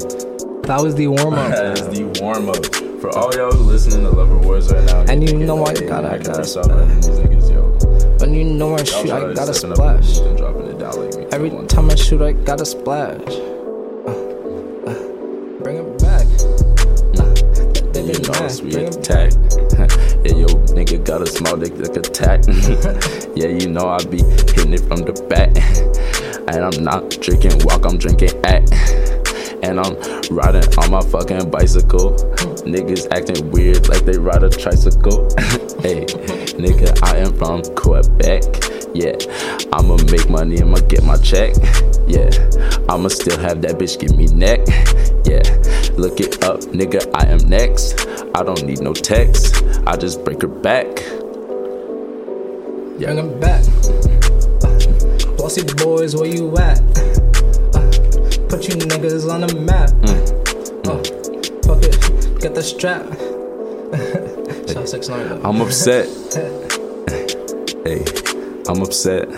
[0.68, 1.50] That was the warm up.
[1.56, 2.64] that is the warm up.
[3.00, 6.08] For all y'all who listening to Lover Wars right now, And you know I gotta-
[6.08, 8.20] I I gotta gotta stop running these niggas.
[8.20, 10.26] When you know I shoot, I gotta stepping up and splash.
[10.26, 11.26] and dropping it down like me.
[11.32, 13.20] Every time I shoot, I gotta splash.
[18.44, 19.32] It's we Bring it attack.
[20.24, 20.46] yeah, yo,
[20.76, 22.44] nigga got a small dick like attack.
[23.36, 25.50] yeah, you know I be hitting it from the back.
[26.48, 28.68] and I'm not drinking walk, I'm drinking at.
[29.64, 29.96] And I'm
[30.30, 32.12] riding on my fucking bicycle.
[32.68, 35.24] Niggas acting weird like they ride a tricycle.
[35.80, 36.04] hey,
[36.60, 38.44] nigga, I am from Quebec.
[38.94, 39.16] Yeah,
[39.72, 41.54] I'ma make money, I'ma get my check.
[42.06, 42.28] Yeah,
[42.88, 44.60] I'ma still have that bitch give me neck.
[45.34, 45.42] Yeah,
[45.96, 48.06] look it up, nigga, I am next.
[48.36, 50.86] I don't need no text, I just break her back.
[53.00, 53.64] Bring it back.
[54.62, 54.78] Uh,
[55.36, 56.78] Bossy boys, where you at?
[57.74, 57.90] Uh,
[58.48, 59.90] put you niggas on the map.
[60.86, 61.02] Uh,
[61.66, 63.04] fuck it, get the strap.
[64.72, 65.40] Shot six nine.
[65.44, 66.08] I'm upset.
[67.84, 68.02] Hey,
[68.66, 69.28] I'm upset.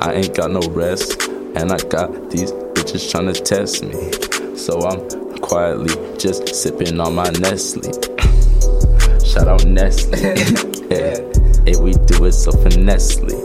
[0.00, 1.20] I ain't got no rest,
[1.56, 4.35] and I got these bitches trying to test me.
[4.66, 7.84] So I'm quietly just sipping on my Nestle.
[9.24, 10.18] Shout out Nestle.
[10.88, 11.22] hey,
[11.64, 13.36] hey, we do it so finessely.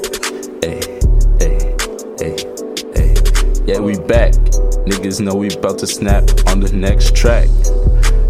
[0.63, 0.81] Hey,
[1.37, 1.75] hey,
[2.17, 2.37] hey,
[2.95, 3.13] hey.
[3.67, 4.33] Yeah, we back.
[4.89, 7.49] Niggas know we about to snap on the next track.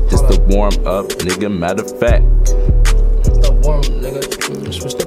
[0.09, 1.49] Just the warm up, nigga.
[1.49, 2.25] Matter of fact.
[3.63, 5.00] warm nigga.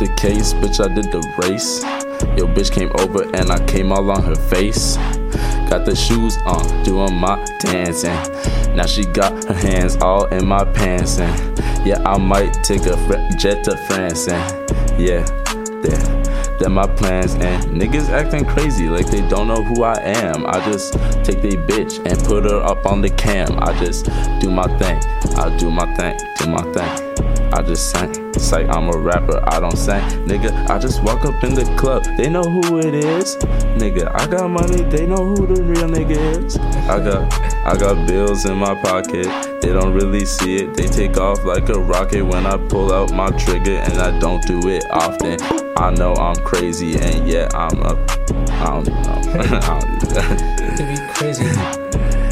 [0.00, 1.82] The case, bitch, I did the race.
[2.36, 4.96] Yo, bitch came over and I came all on her face.
[5.68, 8.16] Got the shoes on, doing my dancing.
[8.74, 12.96] Now she got her hands all in my pants, and yeah, I might take a
[13.06, 15.20] fr- jet to France, and yeah,
[15.84, 17.34] yeah, they're my plans.
[17.34, 20.46] And niggas acting crazy like they don't know who I am.
[20.46, 20.94] I just
[21.24, 23.58] take they bitch and put her up on the cam.
[23.60, 24.06] I just
[24.40, 24.98] do my thing,
[25.36, 27.09] I do my thing, do my thing.
[27.52, 28.10] I just sing.
[28.34, 30.00] It's like I'm a rapper, I don't sing.
[30.26, 33.36] Nigga, I just walk up in the club, they know who it is.
[33.76, 36.56] Nigga, I got money, they know who the real nigga is.
[36.88, 37.32] I got
[37.64, 39.26] I got bills in my pocket,
[39.60, 40.74] they don't really see it.
[40.74, 44.42] They take off like a rocket when I pull out my trigger, and I don't
[44.46, 45.38] do it often.
[45.76, 47.98] I know I'm crazy, and yeah, I'm up.
[48.50, 49.58] I don't even know.
[49.62, 50.76] I don't do that.
[50.76, 51.90] to be crazy.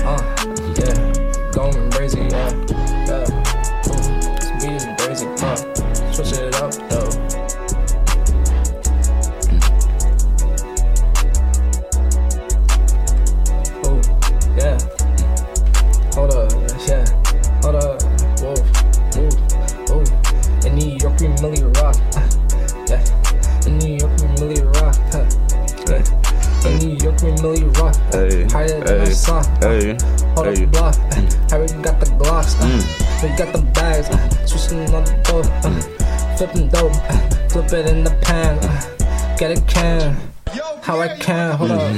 [37.69, 38.59] Uh, flip it in the pan.
[38.63, 40.17] Uh, get a can.
[40.83, 41.55] How I can.
[41.57, 41.97] Hold up.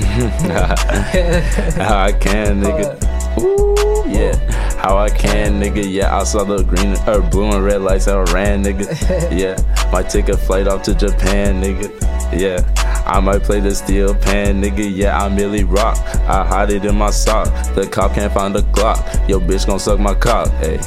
[1.76, 2.98] How I can, nigga.
[3.38, 4.34] Ooh, yeah.
[4.80, 5.88] How I can, nigga.
[5.88, 8.08] Yeah, I saw the green or blue and red lights.
[8.08, 8.88] I ran, nigga.
[9.30, 9.56] Yeah,
[9.92, 11.88] might take a flight off to Japan, nigga.
[12.36, 12.58] Yeah,
[13.06, 14.90] I might play the steel pan, nigga.
[14.92, 15.96] Yeah, I Milly Rock.
[16.26, 17.46] I hide it in my sock.
[17.76, 19.28] The cop can't find the Glock.
[19.28, 20.48] Yo, bitch gon' suck my cock.
[20.54, 20.78] Hey,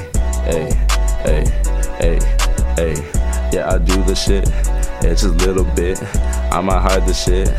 [0.44, 0.74] hey,
[1.24, 1.46] hey,
[2.00, 2.20] hey,
[2.76, 3.24] hey.
[3.54, 4.50] Yeah, I do the shit.
[5.04, 6.02] Yeah, just a little bit.
[6.50, 7.50] I might hide the shit.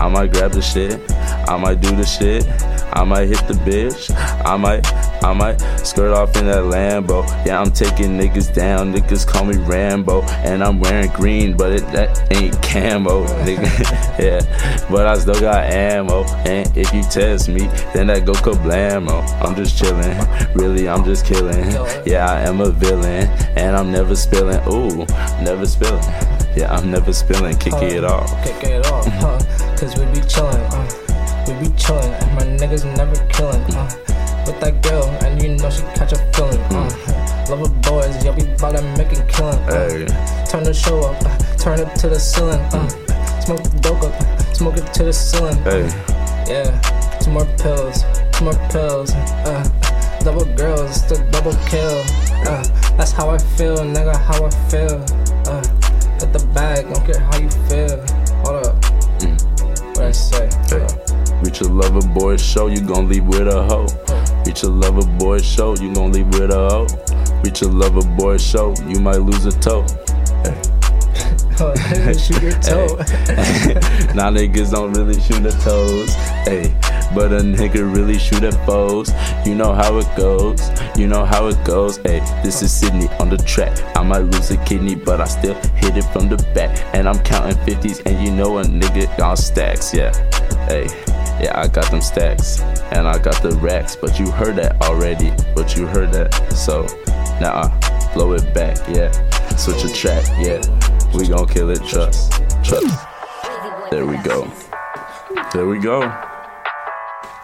[0.00, 1.00] I might grab the shit.
[1.48, 2.44] I might do the shit.
[2.92, 4.10] I might hit the bitch.
[4.44, 4.84] I might,
[5.22, 7.24] I might skirt off in that Lambo.
[7.46, 8.92] Yeah, I'm taking niggas down.
[8.92, 10.22] Niggas call me Rambo.
[10.42, 13.62] And I'm wearing green, but it, that ain't camo, nigga.
[14.18, 16.24] yeah, but I still got ammo.
[16.46, 19.22] And if you test me, then that go kablamo.
[19.40, 20.54] I'm just chillin'.
[20.56, 21.70] Really, I'm just killing.
[22.04, 23.28] Yeah, I am a villain.
[23.56, 24.60] And I'm never spilling.
[24.68, 25.06] Ooh,
[25.44, 26.02] never spilling.
[26.58, 27.56] Yeah, I'm never spilling.
[27.56, 28.26] Kick it off.
[28.42, 29.38] Kick it off, huh?
[29.78, 33.88] Cause we be chillin', uh, we be chillin', and my niggas never killin', uh,
[34.44, 38.24] with that girl, and you know she catch a feeling, uh, love her boys,
[38.60, 42.18] bout to make it killin', uh, turn the show up, uh, turn it to the
[42.18, 42.88] ceiling, uh,
[43.38, 45.86] smoke the dope up, uh, smoke it to the ceiling, Hey.
[46.50, 46.74] yeah,
[47.20, 48.02] two more pills,
[48.32, 49.62] two more pills, uh,
[50.24, 52.02] double girls, the double kill,
[52.50, 52.64] uh,
[52.96, 55.04] that's how I feel, nigga, how I feel,
[55.46, 55.62] uh,
[56.18, 57.96] get the bag, don't care how you feel,
[58.42, 58.76] hold up.
[59.20, 59.96] Mm.
[59.96, 60.48] What I say?
[60.68, 60.86] Hey.
[61.42, 63.86] Reach a lover boy show, you gon' leave with a hoe.
[64.44, 67.42] Reach a lover boy show, you gon' leave with a hoe.
[67.44, 69.82] Reach a lover boy show, you might lose a toe.
[70.42, 70.60] Hey.
[71.60, 71.74] oh,
[72.12, 72.96] Shoot your toe.
[73.26, 73.74] hey.
[74.14, 76.14] now niggas don't really shoot at toes.
[76.44, 76.74] Hey,
[77.14, 79.10] but a nigga really shoot at foes.
[79.46, 80.60] You know how it goes.
[80.96, 81.98] You know how it goes.
[81.98, 83.76] Hey, this is Sydney on the track.
[83.96, 86.78] I might lose a kidney, but I still hit it from the back.
[86.94, 89.94] And I'm counting 50s, and you know a nigga got stacks.
[89.94, 90.12] Yeah.
[90.66, 90.86] Hey.
[91.40, 92.60] Yeah, I got them stacks
[92.90, 95.30] and I got the racks, but you heard that already.
[95.54, 96.82] But you heard that, so
[97.40, 98.76] now I blow it back.
[98.88, 99.12] Yeah,
[99.56, 100.26] switch a track.
[100.40, 100.60] Yeah,
[101.14, 101.84] we gon' kill it.
[101.86, 102.32] Trust,
[102.64, 103.06] trust.
[103.90, 104.50] There we go.
[105.52, 106.27] There we go.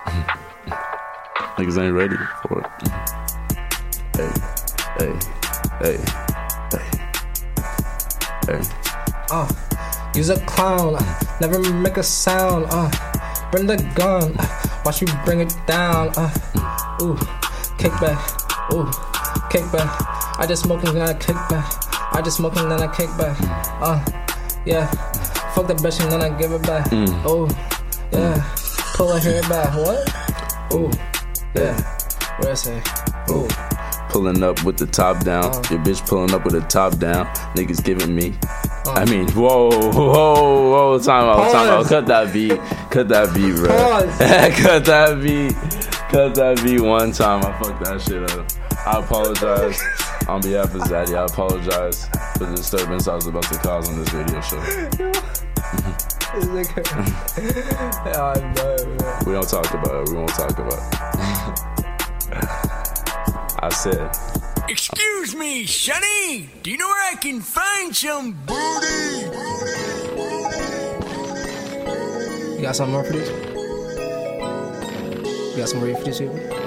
[1.57, 2.67] Niggas ain't ready for it.
[4.17, 4.31] Hey,
[4.99, 5.13] hey,
[5.81, 5.97] hey,
[6.71, 6.87] hey,
[8.47, 8.61] hey.
[9.31, 9.49] Uh,
[10.15, 12.67] use a clown, uh, never make a sound.
[12.71, 12.91] Uh,
[13.51, 16.11] bring the gun, uh, watch you bring it down.
[16.17, 16.31] Uh,
[17.03, 17.17] ooh,
[17.79, 18.19] kick back,
[18.73, 18.91] ooh,
[19.51, 19.89] kick back.
[20.39, 21.73] I just smoking then I kick back.
[22.15, 23.37] I just smoking then I kick back.
[23.81, 24.05] Uh,
[24.67, 24.87] yeah,
[25.55, 26.91] fuck the bitch and then I give it back.
[26.91, 27.23] Mm.
[27.25, 27.49] Oh,
[28.13, 28.64] yeah, pull
[28.97, 29.75] her hair back.
[29.77, 30.75] What?
[30.75, 30.91] Ooh,
[31.55, 31.75] yeah.
[32.39, 32.83] What I say?
[33.31, 33.49] Ooh.
[34.09, 35.45] Pulling up with the top down.
[35.45, 35.63] Uh.
[35.71, 37.27] Your bitch pulling up with the top down.
[37.57, 38.35] Niggas giving me.
[38.87, 38.93] Uh.
[38.93, 41.87] I mean, whoa, whoa, whoa, time out, time out.
[41.87, 42.59] Cut that beat.
[42.91, 43.69] Cut that beat, bro.
[44.63, 45.55] Cut that beat.
[46.11, 47.45] Cut that beat one time.
[47.45, 48.47] I fucked that shit up.
[48.87, 49.83] I apologize.
[50.29, 52.07] On behalf of Zaddy, I apologize
[52.39, 56.11] for the disturbance I was about to cause on this radio show.
[56.35, 56.85] This nigga-
[58.07, 58.77] yeah, I know.
[59.27, 60.09] We don't talk about it.
[60.11, 60.85] We won't talk about it.
[63.63, 64.11] I said,
[64.69, 66.49] Excuse me, Sonny.
[66.63, 69.27] Do you know where I can find some booty?
[72.57, 73.29] You got something more for these?
[75.51, 76.64] You got some more for these people?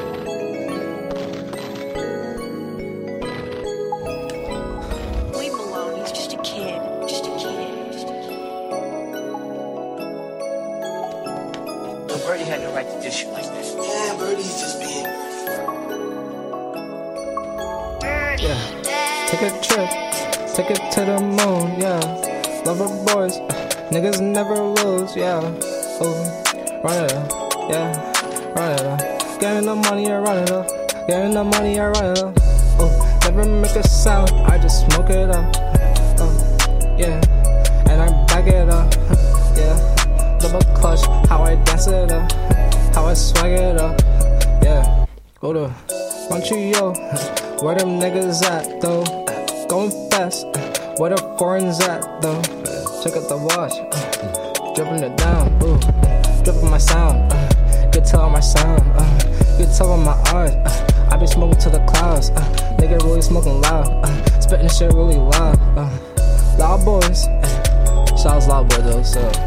[25.15, 25.39] Yeah.
[26.01, 27.31] Oh, run it up,
[27.69, 28.53] yeah.
[28.53, 29.39] Run it up.
[29.39, 30.67] Getting the money, I run it up.
[31.07, 32.34] Getting the money, I run it up.
[32.79, 35.55] Oh, never make a sound, I just smoke it up.
[36.19, 37.21] Oh, yeah.
[37.89, 38.93] And I back it up,
[39.55, 40.38] yeah.
[40.39, 42.31] Double clutch, how I dance it up.
[42.93, 43.99] How I swag it up,
[44.63, 45.05] yeah.
[45.39, 45.73] Go to
[46.29, 46.93] Montreal,
[47.61, 49.03] where them niggas at though?
[49.67, 50.45] Going fast,
[50.99, 52.41] where the foreign's at though?
[53.03, 53.77] Check out the watch,
[54.78, 55.80] dripping it down, ooh,
[56.44, 60.54] dripping my sound, uh, good tell on my sound, uh, good tell on my eyes.
[60.56, 62.30] I I be smoking to the clouds.
[62.30, 62.41] Uh,
[62.78, 63.88] nigga really smoking loud.
[64.06, 65.58] Uh, spitting shit really loud.
[65.76, 65.90] Uh,
[66.60, 67.26] loud boys.
[67.26, 69.47] Uh, Shouts loud boy though, so.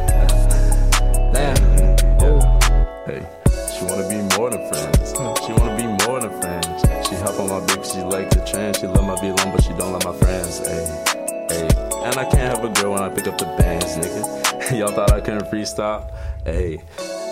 [15.30, 16.10] Couldn't freestyle?
[16.44, 16.78] Hey,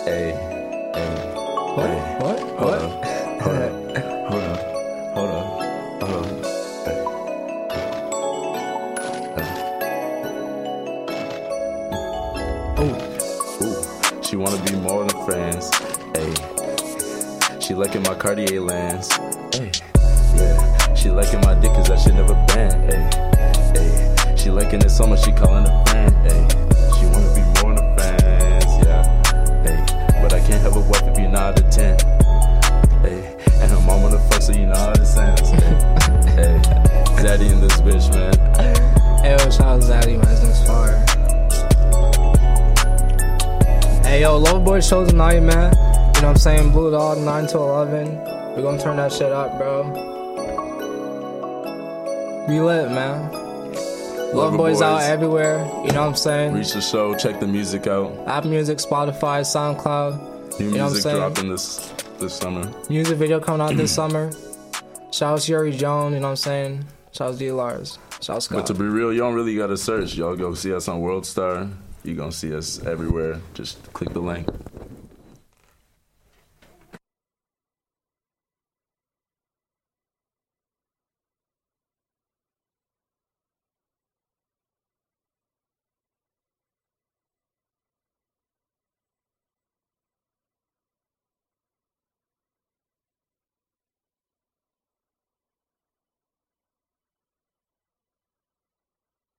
[0.05, 0.31] hey,
[0.95, 1.33] hey.
[1.75, 1.89] What?
[1.89, 2.15] Hey.
[2.19, 2.39] What?
[2.39, 2.81] Hold What?
[2.81, 2.91] up,
[3.41, 3.73] hold up,
[4.29, 4.59] hold up,
[5.15, 5.45] hold up,
[6.01, 6.27] hold up.
[12.79, 12.95] Ooh,
[13.65, 15.69] ooh, she wanna be more than friends.
[16.15, 16.33] Hey,
[17.59, 19.11] she liking my Cartier lens.
[19.53, 19.71] Hey,
[20.35, 22.93] yeah, she liking my dick 'cause I should never bend.
[22.93, 23.09] Hey,
[23.75, 25.58] hey, she liking it so much she calling
[44.89, 45.73] yo, Love Boy shows tonight, man.
[45.73, 46.71] You know what I'm saying?
[46.71, 48.15] Blue Dog, 9 to 11.
[48.55, 49.83] We're gonna turn that shit up, bro.
[52.47, 53.31] We lit, man.
[54.33, 55.65] Love Lover Boys out everywhere.
[55.85, 56.53] You know what I'm saying?
[56.53, 58.11] Reach the show, check the music out.
[58.27, 60.59] Apple Music, Spotify, SoundCloud.
[60.59, 61.15] New you know what I'm music saying?
[61.17, 62.71] dropping this this summer.
[62.89, 64.31] Music video coming out this summer.
[65.11, 66.85] Shout out to Yuri Jones, you know what I'm saying?
[67.11, 67.97] Shout out to D Lars.
[68.21, 68.57] Shout out Scott.
[68.59, 70.15] But to be real, you don't really gotta search.
[70.15, 71.67] Y'all go see us on World Star.
[72.03, 73.39] You gonna see us everywhere.
[73.53, 74.47] Just click the link.